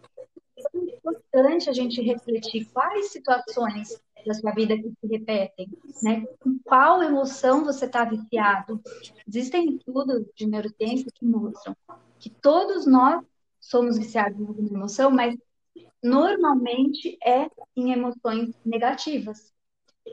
é 0.74 0.96
importante 0.96 1.70
a 1.70 1.72
gente 1.72 2.02
refletir 2.02 2.66
quais 2.72 3.10
situações 3.10 4.00
da 4.26 4.34
sua 4.34 4.52
vida 4.52 4.76
que 4.76 4.90
se 4.90 5.06
repetem, 5.06 5.68
né? 6.02 6.24
Com 6.40 6.58
qual 6.64 7.02
emoção 7.02 7.64
você 7.64 7.84
está 7.84 8.04
viciado? 8.04 8.80
Existem 9.28 9.76
estudos 9.76 10.24
de 10.34 10.46
neurociência 10.46 11.10
que 11.14 11.24
mostram 11.24 11.76
que 12.18 12.30
todos 12.30 12.86
nós 12.86 13.22
somos 13.60 13.98
viciados 13.98 14.40
em 14.40 14.46
alguma 14.46 14.68
emoção, 14.68 15.10
mas 15.10 15.36
normalmente 16.02 17.18
é 17.22 17.50
em 17.76 17.92
emoções 17.92 18.54
negativas. 18.64 19.53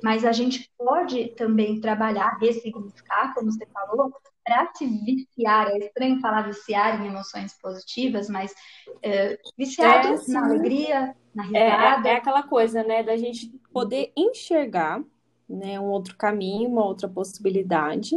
Mas 0.03 0.25
a 0.25 0.31
gente 0.31 0.69
pode 0.77 1.29
também 1.35 1.79
trabalhar, 1.79 2.37
ressignificar, 2.39 3.33
como 3.33 3.51
você 3.51 3.65
falou, 3.67 4.11
para 4.43 4.71
se 4.73 4.85
viciar. 4.85 5.67
É 5.69 5.77
estranho 5.77 6.19
falar 6.19 6.41
viciar 6.43 7.01
em 7.01 7.07
emoções 7.07 7.53
positivas, 7.61 8.29
mas 8.29 8.53
é, 9.01 9.37
viciado 9.57 10.07
é, 10.07 10.31
na 10.31 10.45
alegria, 10.45 11.15
na 11.33 11.43
risada. 11.43 12.09
É, 12.09 12.13
é, 12.13 12.15
aquela 12.15 12.43
coisa, 12.43 12.83
né, 12.83 13.03
da 13.03 13.15
gente 13.15 13.47
poder 13.71 14.11
enxergar 14.17 15.03
né, 15.47 15.79
um 15.79 15.85
outro 15.85 16.15
caminho, 16.15 16.69
uma 16.69 16.85
outra 16.85 17.07
possibilidade 17.07 18.15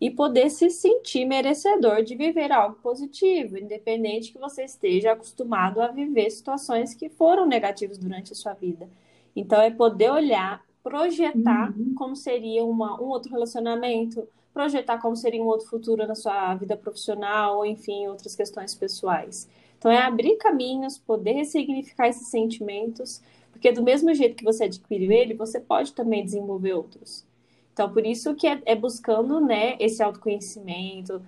e 0.00 0.10
poder 0.10 0.50
se 0.50 0.68
sentir 0.68 1.24
merecedor 1.24 2.02
de 2.02 2.16
viver 2.16 2.50
algo 2.50 2.74
positivo, 2.82 3.56
independente 3.56 4.32
que 4.32 4.38
você 4.38 4.64
esteja 4.64 5.12
acostumado 5.12 5.80
a 5.80 5.88
viver 5.88 6.28
situações 6.28 6.92
que 6.92 7.08
foram 7.08 7.46
negativas 7.46 7.98
durante 7.98 8.32
a 8.32 8.34
sua 8.34 8.52
vida. 8.52 8.88
Então, 9.34 9.62
é 9.62 9.70
poder 9.70 10.10
olhar 10.10 10.60
projetar 10.82 11.72
uhum. 11.76 11.94
como 11.94 12.16
seria 12.16 12.64
uma, 12.64 13.00
um 13.00 13.06
outro 13.06 13.30
relacionamento, 13.30 14.26
projetar 14.52 14.98
como 14.98 15.16
seria 15.16 15.42
um 15.42 15.46
outro 15.46 15.68
futuro 15.68 16.06
na 16.06 16.14
sua 16.14 16.54
vida 16.54 16.76
profissional, 16.76 17.58
ou 17.58 17.66
enfim, 17.66 18.06
outras 18.08 18.36
questões 18.36 18.74
pessoais. 18.74 19.48
Então, 19.78 19.90
é 19.90 19.98
abrir 19.98 20.36
caminhos, 20.36 20.98
poder 20.98 21.32
ressignificar 21.32 22.08
esses 22.08 22.28
sentimentos, 22.28 23.22
porque 23.50 23.72
do 23.72 23.82
mesmo 23.82 24.12
jeito 24.14 24.36
que 24.36 24.44
você 24.44 24.64
adquiriu 24.64 25.10
ele, 25.10 25.34
você 25.34 25.58
pode 25.58 25.92
também 25.92 26.24
desenvolver 26.24 26.74
outros. 26.74 27.24
Então, 27.72 27.90
por 27.92 28.04
isso 28.04 28.34
que 28.34 28.46
é, 28.46 28.60
é 28.66 28.76
buscando 28.76 29.40
né, 29.40 29.76
esse 29.80 30.02
autoconhecimento, 30.02 31.22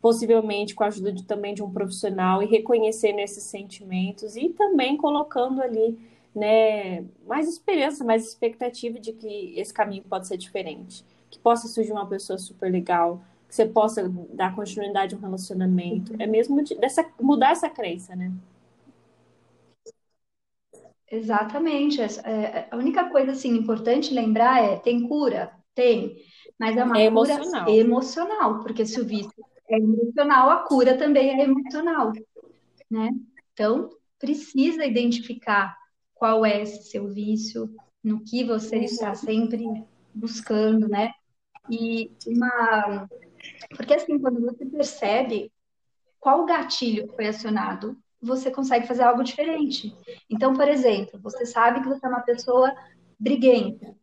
possivelmente 0.00 0.74
com 0.74 0.82
a 0.82 0.86
ajuda 0.86 1.12
de, 1.12 1.24
também 1.24 1.54
de 1.54 1.62
um 1.62 1.70
profissional 1.70 2.42
e 2.42 2.46
reconhecendo 2.46 3.18
esses 3.18 3.44
sentimentos 3.44 4.36
e 4.36 4.48
também 4.48 4.96
colocando 4.96 5.60
ali 5.60 5.98
né, 6.34 7.04
mais 7.26 7.48
esperança, 7.48 8.04
mais 8.04 8.26
expectativa 8.26 8.98
de 8.98 9.12
que 9.12 9.58
esse 9.58 9.72
caminho 9.72 10.02
pode 10.02 10.26
ser 10.26 10.36
diferente. 10.36 11.04
Que 11.30 11.38
possa 11.38 11.68
surgir 11.68 11.92
uma 11.92 12.06
pessoa 12.06 12.38
super 12.38 12.70
legal, 12.70 13.22
que 13.48 13.54
você 13.54 13.66
possa 13.66 14.08
dar 14.32 14.54
continuidade 14.54 15.14
a 15.14 15.18
um 15.18 15.20
relacionamento. 15.20 16.12
Uhum. 16.12 16.18
É 16.20 16.26
mesmo 16.26 16.62
de, 16.62 16.74
dessa, 16.74 17.08
mudar 17.20 17.52
essa 17.52 17.68
crença, 17.68 18.16
né? 18.16 18.32
Exatamente. 21.10 22.00
É, 22.02 22.66
a 22.70 22.76
única 22.76 23.08
coisa 23.10 23.32
assim 23.32 23.56
importante 23.56 24.12
lembrar 24.12 24.62
é 24.62 24.76
tem 24.76 25.06
cura? 25.06 25.52
Tem. 25.74 26.16
Mas 26.58 26.76
é 26.76 26.84
uma 26.84 26.98
é 27.00 27.10
cura 27.10 27.32
emocional. 27.32 27.68
emocional, 27.68 28.60
porque 28.60 28.84
se 28.84 29.00
o 29.00 29.06
vício 29.06 29.32
é 29.68 29.76
emocional, 29.76 30.50
a 30.50 30.56
cura 30.64 30.96
também 30.96 31.40
é 31.40 31.44
emocional, 31.44 32.12
né? 32.90 33.10
Então, 33.52 33.90
precisa 34.18 34.84
identificar 34.84 35.76
qual 36.24 36.46
é 36.46 36.62
esse 36.62 36.84
seu 36.84 37.06
vício, 37.06 37.68
no 38.02 38.24
que 38.24 38.42
você 38.44 38.78
está 38.78 39.14
sempre 39.14 39.62
buscando, 40.14 40.88
né? 40.88 41.12
E 41.70 42.10
uma. 42.26 43.06
Porque 43.76 43.92
assim, 43.92 44.18
quando 44.18 44.40
você 44.40 44.64
percebe 44.64 45.52
qual 46.18 46.46
gatilho 46.46 47.12
foi 47.14 47.26
acionado, 47.26 47.94
você 48.22 48.50
consegue 48.50 48.86
fazer 48.86 49.02
algo 49.02 49.22
diferente. 49.22 49.94
Então, 50.30 50.54
por 50.54 50.66
exemplo, 50.66 51.20
você 51.22 51.44
sabe 51.44 51.82
que 51.82 51.88
você 51.88 52.06
é 52.06 52.08
uma 52.08 52.22
pessoa 52.22 52.74
briguenta, 53.20 53.94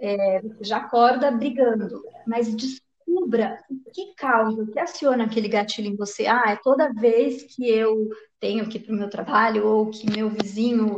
é, 0.00 0.40
você 0.40 0.64
já 0.64 0.78
acorda 0.78 1.30
brigando, 1.30 2.02
mas 2.26 2.56
descubra 2.56 3.62
o 3.70 3.90
que 3.90 4.14
causa, 4.14 4.62
o 4.62 4.68
que 4.68 4.78
aciona 4.78 5.24
aquele 5.24 5.48
gatilho 5.48 5.88
em 5.88 5.96
você. 5.96 6.26
Ah, 6.26 6.44
é 6.46 6.56
toda 6.56 6.94
vez 6.94 7.42
que 7.42 7.68
eu 7.68 8.08
tenho 8.40 8.66
que 8.70 8.78
ir 8.78 8.84
para 8.84 8.94
o 8.94 8.96
meu 8.96 9.10
trabalho 9.10 9.66
ou 9.66 9.90
que 9.90 10.10
meu 10.10 10.30
vizinho 10.30 10.96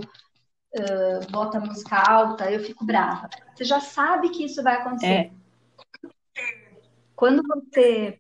uh, 0.75 1.31
bota 1.31 1.61
música 1.61 1.97
alta, 1.97 2.51
eu 2.51 2.61
fico 2.61 2.85
brava. 2.85 3.29
Você 3.55 3.65
já 3.65 3.81
sabe 3.81 4.31
que 4.31 4.45
isso 4.45 4.63
vai 4.63 4.77
acontecer. 4.77 5.07
É. 5.07 5.31
quando 7.15 7.43
você 7.43 8.19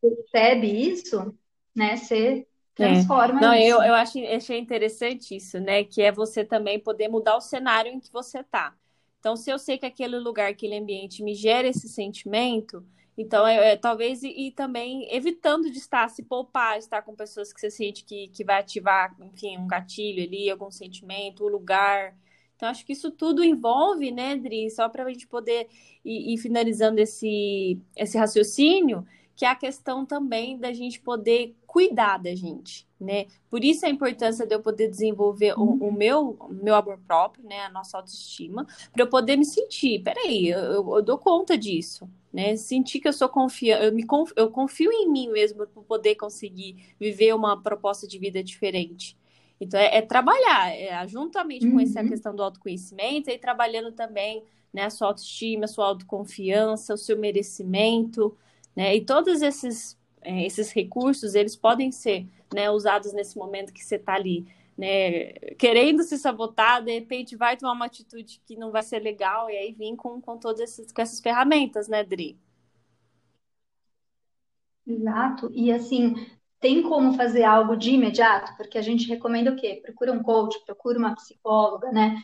percebe 0.00 0.66
isso, 0.66 1.34
né, 1.74 1.96
você 1.96 2.46
transforma 2.74 3.40
é. 3.40 3.42
Não, 3.42 3.54
isso. 3.54 3.66
eu, 3.66 3.82
eu 3.82 3.94
achei, 3.94 4.34
achei 4.34 4.58
interessante 4.58 5.36
isso, 5.36 5.58
né? 5.58 5.82
Que 5.82 6.02
é 6.02 6.12
você 6.12 6.44
também 6.44 6.78
poder 6.78 7.08
mudar 7.08 7.36
o 7.36 7.40
cenário 7.40 7.92
em 7.92 7.98
que 7.98 8.12
você 8.12 8.42
tá. 8.44 8.74
Então, 9.18 9.34
se 9.34 9.50
eu 9.50 9.58
sei 9.58 9.76
que 9.76 9.84
aquele 9.84 10.16
lugar, 10.16 10.48
aquele 10.48 10.78
ambiente 10.78 11.24
me 11.24 11.34
gera 11.34 11.66
esse 11.66 11.88
sentimento, 11.88 12.86
então 13.18 13.44
é, 13.44 13.72
é 13.72 13.76
talvez 13.76 14.22
e, 14.22 14.28
e, 14.28 14.52
também 14.52 15.08
evitando 15.12 15.68
de 15.70 15.78
estar, 15.78 16.08
se 16.08 16.22
poupar, 16.22 16.78
estar 16.78 17.02
com 17.02 17.16
pessoas 17.16 17.52
que 17.52 17.60
você 17.60 17.68
sente 17.68 18.04
que, 18.04 18.28
que 18.28 18.44
vai 18.44 18.60
ativar, 18.60 19.12
enfim, 19.20 19.58
um 19.58 19.66
gatilho 19.66 20.22
ali, 20.22 20.48
algum 20.48 20.70
sentimento, 20.70 21.44
o 21.44 21.48
lugar. 21.48 22.16
Então, 22.54 22.68
acho 22.68 22.86
que 22.86 22.92
isso 22.92 23.10
tudo 23.10 23.42
envolve, 23.42 24.12
né, 24.12 24.36
Dri, 24.36 24.70
só 24.70 24.88
para 24.88 25.04
a 25.04 25.08
gente 25.10 25.26
poder 25.26 25.68
ir, 26.04 26.34
ir 26.34 26.38
finalizando 26.38 27.00
esse, 27.00 27.80
esse 27.96 28.16
raciocínio, 28.16 29.04
que 29.34 29.44
é 29.44 29.48
a 29.48 29.56
questão 29.56 30.06
também 30.06 30.56
da 30.56 30.72
gente 30.72 31.00
poder 31.00 31.56
cuidar 31.68 32.16
da 32.16 32.34
gente, 32.34 32.88
né? 32.98 33.26
Por 33.50 33.62
isso 33.62 33.84
a 33.84 33.90
importância 33.90 34.46
de 34.46 34.54
eu 34.54 34.60
poder 34.60 34.88
desenvolver 34.88 35.52
o, 35.52 35.64
o 35.64 35.92
meu, 35.92 36.30
o 36.40 36.48
meu 36.48 36.74
amor 36.74 36.98
próprio, 37.06 37.44
né? 37.44 37.60
A 37.60 37.68
nossa 37.68 37.98
autoestima, 37.98 38.66
para 38.90 39.02
eu 39.02 39.06
poder 39.06 39.36
me 39.36 39.44
sentir, 39.44 40.02
peraí, 40.02 40.48
eu, 40.48 40.96
eu, 40.96 41.02
dou 41.02 41.18
conta 41.18 41.58
disso, 41.58 42.08
né? 42.32 42.56
Sentir 42.56 43.00
que 43.00 43.06
eu 43.06 43.12
sou 43.12 43.28
confiante, 43.28 43.84
eu, 43.84 43.92
me 43.92 44.02
conf, 44.02 44.32
eu 44.34 44.50
confio 44.50 44.90
em 44.90 45.10
mim 45.10 45.28
mesmo 45.28 45.66
para 45.66 45.82
poder 45.82 46.14
conseguir 46.14 46.94
viver 46.98 47.34
uma 47.34 47.62
proposta 47.62 48.08
de 48.08 48.18
vida 48.18 48.42
diferente. 48.42 49.14
Então, 49.60 49.78
é, 49.78 49.98
é 49.98 50.02
trabalhar, 50.02 50.74
é, 50.74 51.06
juntamente 51.06 51.66
uhum. 51.66 51.72
com 51.74 51.80
essa 51.80 52.02
questão 52.02 52.34
do 52.34 52.42
autoconhecimento, 52.42 53.28
e 53.28 53.36
trabalhando 53.38 53.92
também 53.92 54.42
né, 54.72 54.84
a 54.84 54.90
sua 54.90 55.08
autoestima, 55.08 55.66
a 55.66 55.68
sua 55.68 55.86
autoconfiança, 55.86 56.94
o 56.94 56.98
seu 56.98 57.18
merecimento, 57.18 58.34
né? 58.74 58.96
E 58.96 59.04
todos 59.04 59.42
esses, 59.42 59.97
é, 60.28 60.44
esses 60.44 60.70
recursos, 60.72 61.34
eles 61.34 61.56
podem 61.56 61.90
ser 61.90 62.28
né, 62.54 62.70
usados 62.70 63.14
nesse 63.14 63.38
momento 63.38 63.72
que 63.72 63.82
você 63.82 63.96
está 63.96 64.14
ali, 64.14 64.46
né, 64.76 65.32
querendo 65.58 66.02
se 66.02 66.18
sabotar, 66.18 66.84
de 66.84 66.92
repente 66.92 67.34
vai 67.34 67.56
tomar 67.56 67.72
uma 67.72 67.86
atitude 67.86 68.38
que 68.44 68.54
não 68.54 68.70
vai 68.70 68.82
ser 68.82 68.98
legal, 68.98 69.48
e 69.48 69.56
aí 69.56 69.72
vir 69.72 69.96
com, 69.96 70.20
com 70.20 70.36
todas 70.36 70.60
essas, 70.60 70.92
com 70.92 71.00
essas 71.00 71.20
ferramentas, 71.20 71.88
né, 71.88 72.04
Dri? 72.04 72.38
Exato. 74.86 75.50
E 75.54 75.72
assim, 75.72 76.14
tem 76.60 76.82
como 76.82 77.14
fazer 77.14 77.44
algo 77.44 77.74
de 77.76 77.92
imediato? 77.92 78.54
Porque 78.56 78.76
a 78.78 78.82
gente 78.82 79.08
recomenda 79.08 79.50
o 79.52 79.56
quê? 79.56 79.80
Procura 79.82 80.12
um 80.12 80.22
coach, 80.22 80.62
procura 80.66 80.98
uma 80.98 81.14
psicóloga, 81.14 81.90
né? 81.90 82.22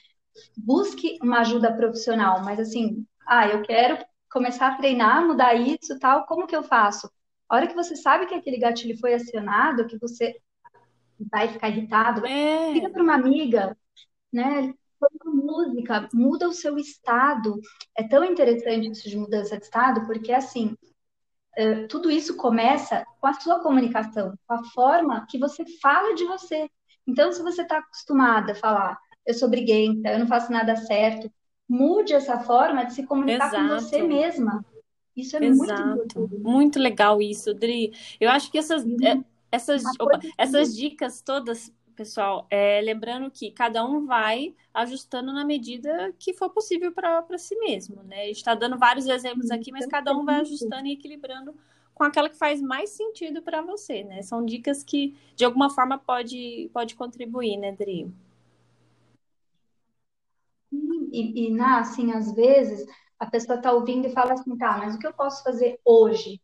Busque 0.56 1.18
uma 1.22 1.40
ajuda 1.40 1.74
profissional, 1.74 2.42
mas 2.44 2.60
assim, 2.60 3.06
ah, 3.26 3.48
eu 3.48 3.62
quero 3.62 4.04
começar 4.30 4.68
a 4.68 4.76
treinar, 4.76 5.26
mudar 5.26 5.54
isso, 5.54 5.98
tal, 5.98 6.26
como 6.26 6.46
que 6.46 6.56
eu 6.56 6.62
faço? 6.62 7.10
A 7.48 7.56
hora 7.56 7.66
que 7.66 7.74
você 7.74 7.96
sabe 7.96 8.26
que 8.26 8.34
aquele 8.34 8.58
gatilho 8.58 8.98
foi 8.98 9.14
acionado, 9.14 9.86
que 9.86 9.98
você 9.98 10.34
vai 11.30 11.48
ficar 11.48 11.68
irritado, 11.68 12.26
é. 12.26 12.72
liga 12.72 12.90
para 12.90 13.02
uma 13.02 13.14
amiga, 13.14 13.76
né? 14.32 14.74
Música, 15.24 16.08
muda 16.14 16.48
o 16.48 16.52
seu 16.52 16.78
estado. 16.78 17.60
É 17.96 18.02
tão 18.02 18.24
interessante 18.24 18.90
isso 18.90 19.08
de 19.08 19.18
mudança 19.18 19.58
de 19.58 19.64
estado, 19.64 20.06
porque 20.06 20.32
assim, 20.32 20.74
eh, 21.56 21.86
tudo 21.86 22.10
isso 22.10 22.36
começa 22.36 23.04
com 23.20 23.26
a 23.26 23.34
sua 23.34 23.60
comunicação, 23.60 24.34
com 24.46 24.54
a 24.54 24.64
forma 24.64 25.26
que 25.28 25.38
você 25.38 25.64
fala 25.80 26.14
de 26.14 26.24
você. 26.24 26.68
Então, 27.06 27.30
se 27.32 27.42
você 27.42 27.62
está 27.62 27.78
acostumada 27.78 28.52
a 28.52 28.56
falar, 28.56 28.98
eu 29.26 29.34
sou 29.34 29.48
briguenta, 29.48 30.10
eu 30.10 30.18
não 30.18 30.26
faço 30.26 30.50
nada 30.50 30.74
certo, 30.74 31.30
mude 31.68 32.14
essa 32.14 32.40
forma 32.40 32.84
de 32.84 32.94
se 32.94 33.06
comunicar 33.06 33.48
Exato. 33.48 33.68
com 33.68 33.74
você 33.74 34.02
mesma. 34.02 34.64
Isso 35.16 35.36
é 35.36 35.44
Exato. 35.44 36.20
muito 36.20 36.38
Muito 36.40 36.78
legal 36.78 37.20
isso, 37.22 37.54
Dri. 37.54 37.92
Eu 38.20 38.30
acho 38.30 38.50
que 38.50 38.58
essas, 38.58 38.84
uhum. 38.84 38.96
é, 39.02 39.24
essas, 39.50 39.84
opa, 40.00 40.18
essas 40.36 40.74
dicas 40.74 41.22
todas, 41.22 41.72
pessoal, 41.94 42.46
é, 42.50 42.80
lembrando 42.80 43.30
que 43.30 43.50
cada 43.50 43.84
um 43.84 44.04
vai 44.06 44.54
ajustando 44.72 45.32
na 45.32 45.44
medida 45.44 46.12
que 46.18 46.32
for 46.32 46.50
possível 46.50 46.92
para 46.92 47.38
si 47.38 47.56
mesmo, 47.60 48.02
né? 48.02 48.22
A 48.22 48.26
gente 48.26 48.36
está 48.36 48.54
dando 48.54 48.76
vários 48.76 49.06
exemplos 49.06 49.50
aqui, 49.50 49.70
mas 49.70 49.86
cada 49.86 50.12
um 50.16 50.24
vai 50.24 50.40
ajustando 50.40 50.86
e 50.88 50.92
equilibrando 50.92 51.54
com 51.94 52.02
aquela 52.02 52.28
que 52.28 52.36
faz 52.36 52.60
mais 52.60 52.90
sentido 52.90 53.40
para 53.40 53.62
você, 53.62 54.02
né? 54.02 54.20
São 54.22 54.44
dicas 54.44 54.82
que, 54.82 55.16
de 55.36 55.44
alguma 55.44 55.70
forma, 55.70 55.96
pode, 55.96 56.68
pode 56.72 56.96
contribuir, 56.96 57.56
né, 57.56 57.70
Dri? 57.70 58.12
e, 61.14 61.46
e 61.46 61.50
na, 61.50 61.78
assim, 61.78 62.12
às 62.12 62.34
vezes 62.34 62.84
a 63.18 63.26
pessoa 63.26 63.56
está 63.56 63.72
ouvindo 63.72 64.06
e 64.06 64.12
fala 64.12 64.34
assim, 64.34 64.56
tá, 64.56 64.78
mas 64.78 64.94
o 64.94 64.98
que 64.98 65.06
eu 65.06 65.12
posso 65.12 65.42
fazer 65.42 65.78
hoje 65.84 66.40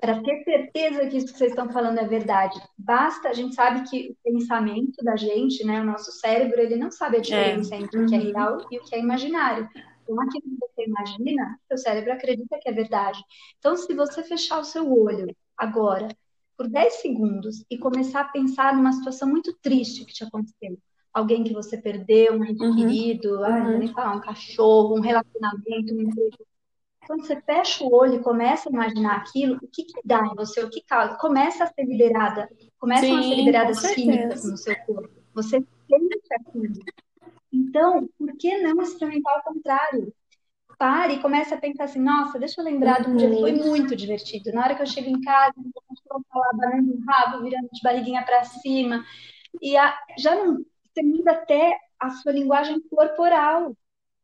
para 0.00 0.20
ter 0.20 0.42
certeza 0.42 1.06
que 1.06 1.16
isso 1.16 1.32
que 1.32 1.38
vocês 1.38 1.52
estão 1.52 1.70
falando 1.70 1.98
é 1.98 2.04
verdade? 2.04 2.60
Basta, 2.76 3.28
a 3.28 3.32
gente 3.32 3.54
sabe 3.54 3.88
que 3.88 4.10
o 4.10 4.16
pensamento 4.24 5.02
da 5.04 5.14
gente, 5.14 5.64
né, 5.64 5.80
o 5.80 5.84
nosso 5.84 6.10
cérebro, 6.10 6.60
ele 6.60 6.74
não 6.74 6.90
sabe 6.90 7.16
a 7.16 7.18
é. 7.20 7.22
diferença 7.22 7.74
é. 7.76 7.78
entre 7.78 8.00
o 8.00 8.06
que 8.06 8.14
é 8.14 8.18
uhum. 8.18 8.32
real 8.32 8.58
e 8.68 8.78
o 8.78 8.82
que 8.82 8.96
é 8.96 8.98
imaginário. 8.98 9.68
Então, 10.02 10.20
aquilo 10.20 10.42
que 10.42 10.58
você 10.58 10.84
imagina, 10.88 11.56
seu 11.68 11.78
cérebro 11.78 12.12
acredita 12.12 12.58
que 12.60 12.68
é 12.68 12.72
verdade. 12.72 13.22
Então, 13.58 13.76
se 13.76 13.94
você 13.94 14.24
fechar 14.24 14.58
o 14.58 14.64
seu 14.64 14.92
olho 14.92 15.32
agora, 15.56 16.08
por 16.56 16.68
10 16.68 16.94
segundos, 16.94 17.64
e 17.70 17.78
começar 17.78 18.22
a 18.22 18.28
pensar 18.28 18.74
numa 18.74 18.92
situação 18.92 19.28
muito 19.28 19.56
triste 19.62 20.04
que 20.04 20.12
te 20.12 20.24
aconteceu, 20.24 20.76
alguém 21.12 21.44
que 21.44 21.52
você 21.52 21.76
perdeu, 21.76 22.34
um 22.34 22.44
ente 22.44 22.62
uhum. 22.62 22.76
querido, 22.76 23.36
uhum. 23.36 23.44
Ai, 23.44 23.78
nem 23.78 23.92
falar, 23.92 24.16
um 24.16 24.20
cachorro, 24.20 24.96
um 24.96 25.00
relacionamento, 25.00 25.94
um 25.94 26.00
emprego. 26.00 26.46
Quando 27.06 27.26
você 27.26 27.40
fecha 27.42 27.84
o 27.84 27.92
olho 27.92 28.14
e 28.14 28.22
começa 28.22 28.68
a 28.68 28.72
imaginar 28.72 29.16
aquilo, 29.16 29.56
o 29.56 29.68
que, 29.68 29.84
que 29.84 30.00
dá 30.04 30.24
em 30.24 30.34
você? 30.36 30.62
O 30.62 30.70
que 30.70 30.82
causa? 30.82 31.16
Começa 31.16 31.64
a 31.64 31.66
ser 31.66 31.84
liberada, 31.84 32.48
começam 32.78 33.08
Sim, 33.08 33.18
a 33.18 33.22
ser 33.22 33.34
liberadas 33.34 33.94
químicas 33.94 34.48
no 34.48 34.56
seu 34.56 34.76
corpo. 34.86 35.10
Você 35.34 35.64
sente 35.90 36.20
aquilo. 36.40 36.74
Então, 37.52 38.08
por 38.16 38.36
que 38.36 38.62
não 38.62 38.80
experimentar 38.82 39.38
o 39.40 39.52
contrário? 39.52 40.14
Pare 40.78 41.14
e 41.14 41.20
comece 41.20 41.52
a 41.52 41.58
pensar 41.58 41.84
assim, 41.84 42.00
nossa, 42.00 42.38
deixa 42.38 42.60
eu 42.60 42.64
lembrar 42.64 43.02
de 43.02 43.10
um 43.10 43.16
dia 43.16 43.28
que 43.28 43.40
foi 43.40 43.52
uhum. 43.52 43.68
muito 43.68 43.94
divertido. 43.94 44.52
Na 44.52 44.64
hora 44.64 44.74
que 44.74 44.82
eu 44.82 44.86
chego 44.86 45.10
em 45.10 45.20
casa, 45.20 45.54
eu 45.56 45.94
estou 45.94 46.24
lá 46.34 46.50
banando 46.54 46.94
o 46.94 47.04
rabo, 47.04 47.42
virando 47.42 47.68
de 47.70 47.82
barriguinha 47.82 48.24
para 48.24 48.44
cima. 48.44 49.04
E 49.60 49.76
a, 49.76 49.94
já 50.18 50.34
não 50.34 50.64
você 50.92 51.02
muda 51.02 51.32
até 51.32 51.78
a 51.98 52.10
sua 52.10 52.32
linguagem 52.32 52.80
corporal. 52.88 53.76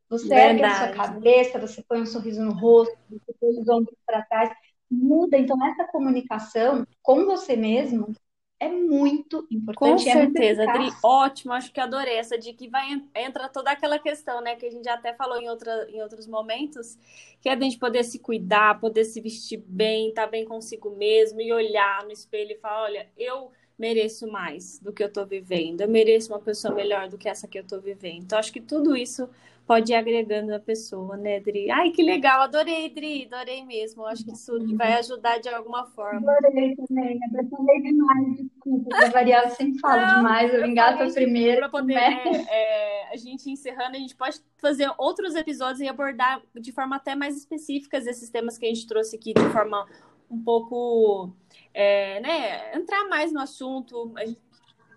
Você 0.09 0.29
Verdade. 0.29 0.51
ergue 0.51 0.65
a 0.65 0.75
sua 0.75 0.89
cabeça, 0.89 1.59
você 1.59 1.83
põe 1.87 2.01
um 2.01 2.07
sorriso 2.07 2.43
no 2.43 2.53
rosto, 2.53 2.97
você 3.11 3.35
põe 3.39 3.51
os 3.51 3.69
ombros 3.69 3.97
para 4.07 4.23
trás, 4.23 4.51
muda. 4.91 5.37
Então, 5.37 5.57
essa 5.67 5.85
comunicação 5.85 6.87
com 7.03 7.27
você 7.27 7.57
mesmo 7.57 8.15
é 8.61 8.69
muito 8.69 9.47
importante. 9.51 10.05
Com 10.05 10.11
é 10.11 10.13
certeza, 10.13 10.69
Adri, 10.69 10.91
ótimo, 11.03 11.53
acho 11.53 11.73
que 11.73 11.79
adorei 11.79 12.17
essa 12.17 12.37
dica. 12.37 12.65
E 12.65 12.69
vai 12.69 12.87
entra 13.15 13.49
toda 13.49 13.71
aquela 13.71 13.99
questão, 13.99 14.41
né, 14.41 14.57
que 14.57 14.67
a 14.67 14.71
gente 14.71 14.85
já 14.85 14.95
até 14.95 15.15
falou 15.15 15.41
em, 15.41 15.49
outra, 15.49 15.89
em 15.91 16.03
outros 16.03 16.27
momentos, 16.27 16.99
que 17.41 17.49
é 17.49 17.53
a 17.53 17.61
gente 17.61 17.79
poder 17.79 18.03
se 18.03 18.19
cuidar, 18.19 18.81
poder 18.81 19.05
se 19.05 19.21
vestir 19.21 19.63
bem, 19.67 20.09
estar 20.09 20.25
tá 20.25 20.31
bem 20.31 20.45
consigo 20.45 20.91
mesmo 20.91 21.41
e 21.41 21.53
olhar 21.53 22.03
no 22.05 22.11
espelho 22.11 22.53
e 22.53 22.59
falar, 22.59 22.85
olha, 22.85 23.09
eu 23.17 23.53
mereço 23.79 24.31
mais 24.31 24.79
do 24.81 24.93
que 24.93 25.03
eu 25.03 25.07
estou 25.07 25.25
vivendo, 25.25 25.81
eu 25.81 25.89
mereço 25.89 26.33
uma 26.33 26.41
pessoa 26.41 26.75
melhor 26.75 27.09
do 27.09 27.17
que 27.17 27.29
essa 27.29 27.47
que 27.47 27.59
eu 27.59 27.63
estou 27.63 27.81
vivendo. 27.81 28.25
Então, 28.25 28.39
acho 28.39 28.53
que 28.53 28.61
tudo 28.61 28.97
isso 28.97 29.29
pode 29.69 29.93
ir 29.93 29.95
agregando 29.95 30.55
a 30.55 30.59
pessoa, 30.59 31.15
né, 31.17 31.39
Dri? 31.41 31.71
Ai, 31.71 31.91
que 31.91 32.03
legal, 32.03 32.41
adorei, 32.41 32.89
Dri, 32.89 33.29
adorei 33.31 33.63
mesmo. 33.65 34.07
Acho 34.07 34.25
que 34.25 34.33
isso 34.33 34.53
vai 34.75 34.95
ajudar 34.95 35.39
de 35.39 35.51
alguma 35.51 35.85
forma. 35.85 36.33
Adorei 36.33 36.75
também, 36.75 37.21
adorei 37.23 37.83
demais, 37.83 38.37
desculpa, 38.39 38.89
para 38.89 39.11
variar, 39.11 39.45
eu 39.45 39.51
sempre 39.51 39.79
falo 39.79 40.01
Não, 40.01 40.17
demais, 40.17 40.55
eu 40.55 40.67
engato 40.67 41.13
primeiro. 41.13 41.59
Para 41.59 41.69
poder, 41.69 41.95
né, 41.95 42.47
é, 42.49 43.13
a 43.13 43.17
gente 43.17 43.51
encerrando, 43.51 43.97
a 43.97 44.01
gente 44.01 44.17
pode 44.17 44.41
fazer 44.57 44.91
outros 44.97 45.35
episódios 45.35 45.81
e 45.81 45.87
abordar 45.87 46.43
de 46.55 46.73
forma 46.73 46.97
até 46.97 47.15
mais 47.15 47.37
específicas 47.37 48.07
esses 48.07 48.31
temas 48.31 48.57
que 48.57 48.65
a 48.65 48.69
gente 48.71 48.87
trouxe 48.87 49.17
aqui 49.17 49.35
de 49.35 49.49
forma 49.51 49.87
um 50.31 50.43
pouco, 50.43 51.31
é, 51.79 52.21
né, 52.21 52.75
entrar 52.77 53.09
mais 53.09 53.33
no 53.33 53.41
assunto. 53.41 54.13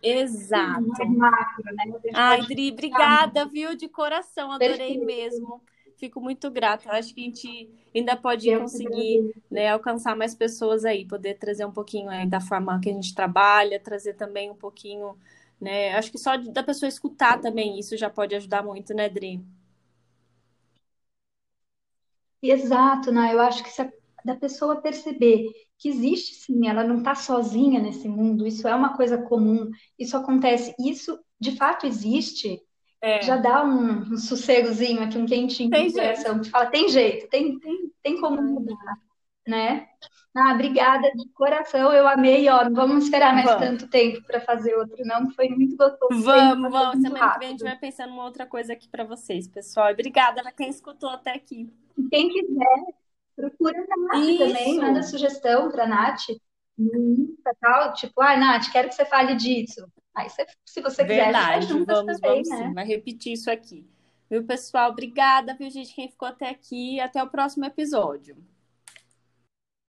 Exato. 0.01 1.05
Macro, 1.05 1.63
né? 1.75 1.85
Ai, 2.13 2.41
Dri, 2.43 2.71
obrigada, 2.71 3.45
viu, 3.45 3.75
de 3.75 3.87
coração, 3.87 4.51
adorei 4.51 4.97
Perfeito. 4.97 5.05
mesmo. 5.05 5.61
Fico 5.97 6.19
muito 6.19 6.49
grata. 6.49 6.91
Acho 6.91 7.13
que 7.13 7.21
a 7.21 7.23
gente 7.25 7.69
ainda 7.95 8.17
pode 8.17 8.49
Eu 8.49 8.61
conseguir 8.61 9.23
né, 9.49 9.69
alcançar 9.69 10.15
mais 10.15 10.33
pessoas 10.35 10.83
aí, 10.85 11.05
poder 11.05 11.35
trazer 11.35 11.65
um 11.65 11.71
pouquinho 11.71 12.09
aí 12.09 12.27
da 12.27 12.41
forma 12.41 12.79
que 12.79 12.89
a 12.89 12.93
gente 12.93 13.13
trabalha, 13.13 13.79
trazer 13.79 14.13
também 14.15 14.49
um 14.49 14.55
pouquinho, 14.55 15.15
né? 15.59 15.93
Acho 15.95 16.11
que 16.11 16.17
só 16.17 16.37
da 16.37 16.63
pessoa 16.63 16.89
escutar 16.89 17.39
também 17.39 17.79
isso 17.79 17.95
já 17.97 18.09
pode 18.09 18.35
ajudar 18.35 18.63
muito, 18.63 18.93
né, 18.95 19.07
Dri? 19.09 19.39
Exato, 22.41 23.11
né? 23.11 23.33
Eu 23.33 23.39
acho 23.41 23.63
que 23.63 23.69
se 23.69 23.81
a 23.81 23.91
da 24.23 24.35
pessoa 24.35 24.81
perceber 24.81 25.49
que 25.77 25.89
existe 25.89 26.35
sim, 26.35 26.67
ela 26.67 26.83
não 26.83 26.99
está 26.99 27.15
sozinha 27.15 27.79
nesse 27.79 28.07
mundo, 28.07 28.45
isso 28.45 28.67
é 28.67 28.75
uma 28.75 28.95
coisa 28.95 29.17
comum, 29.17 29.69
isso 29.97 30.15
acontece, 30.15 30.75
isso 30.79 31.19
de 31.39 31.55
fato 31.55 31.87
existe, 31.87 32.61
é. 33.01 33.21
já 33.21 33.37
dá 33.37 33.63
um, 33.63 34.13
um, 34.13 34.17
sossegozinho 34.17 35.01
aqui, 35.01 35.17
um 35.17 35.25
quentinho 35.25 35.71
tem 35.71 35.87
no 35.87 35.93
coração, 35.93 36.39
que 36.39 36.49
fala, 36.49 36.67
tem 36.67 36.87
jeito, 36.87 37.27
tem, 37.29 37.57
tem, 37.59 37.91
tem 38.03 38.21
como 38.21 38.41
mudar. 38.41 38.75
né? 39.47 39.87
Ah, 40.35 40.53
obrigada 40.53 41.11
de 41.11 41.27
coração, 41.33 41.91
eu 41.91 42.07
amei, 42.07 42.47
ó, 42.47 42.63
não 42.63 42.73
vamos 42.73 43.05
esperar 43.05 43.33
mais 43.33 43.47
Vamos. 43.47 43.61
tanto 43.61 43.87
tempo 43.89 44.23
para 44.23 44.39
fazer 44.39 44.75
outro, 44.75 45.03
não, 45.03 45.29
foi 45.31 45.49
muito 45.49 45.75
gostoso. 45.75 46.21
Vamos, 46.21 46.71
vamos. 46.71 47.01
Semana 47.01 47.33
que 47.33 47.39
vem 47.39 47.47
a 47.47 47.51
gente 47.51 47.63
vai 47.63 47.77
pensando 47.77 48.13
uma 48.13 48.23
outra 48.23 48.45
coisa 48.45 48.71
aqui 48.71 48.87
para 48.87 49.03
vocês, 49.03 49.47
pessoal. 49.47 49.91
Obrigada 49.91 50.41
para 50.41 50.51
quem 50.53 50.69
escutou 50.69 51.09
até 51.09 51.33
aqui. 51.33 51.69
Quem 52.09 52.29
quiser, 52.29 52.93
procura 53.35 53.79
a 53.79 53.97
Nath 53.97 54.29
Isso. 54.29 54.37
também, 54.39 54.77
manda 54.77 55.03
sugestão 55.03 55.71
para 55.71 55.83
a 55.85 55.87
Nath 55.87 56.21
Insta 56.79 57.55
tal, 57.59 57.93
tipo, 57.93 58.21
ah, 58.21 58.37
Nath, 58.37 58.71
quero 58.71 58.89
que 58.89 58.95
você 58.95 59.05
fale 59.05 59.35
disso. 59.35 59.85
Aí, 60.15 60.29
você- 60.29 60.45
se 60.65 60.81
você 60.81 61.05
quiser, 61.05 61.33
gente 61.33 61.47
faz 61.47 61.65
Verdade, 61.67 61.85
vamos, 61.85 62.19
também, 62.19 62.43
vamos 62.43 62.49
né? 62.49 62.57
sim. 62.57 62.73
Vai 62.73 62.85
repetir 62.85 63.33
isso 63.33 63.49
aqui. 63.51 63.87
Viu, 64.29 64.45
pessoal? 64.45 64.91
Obrigada, 64.91 65.53
viu, 65.55 65.69
gente, 65.69 65.93
quem 65.93 66.09
ficou 66.09 66.27
até 66.27 66.49
aqui. 66.49 66.99
Até 66.99 67.21
o 67.23 67.29
próximo 67.29 67.65
episódio. 67.65 68.37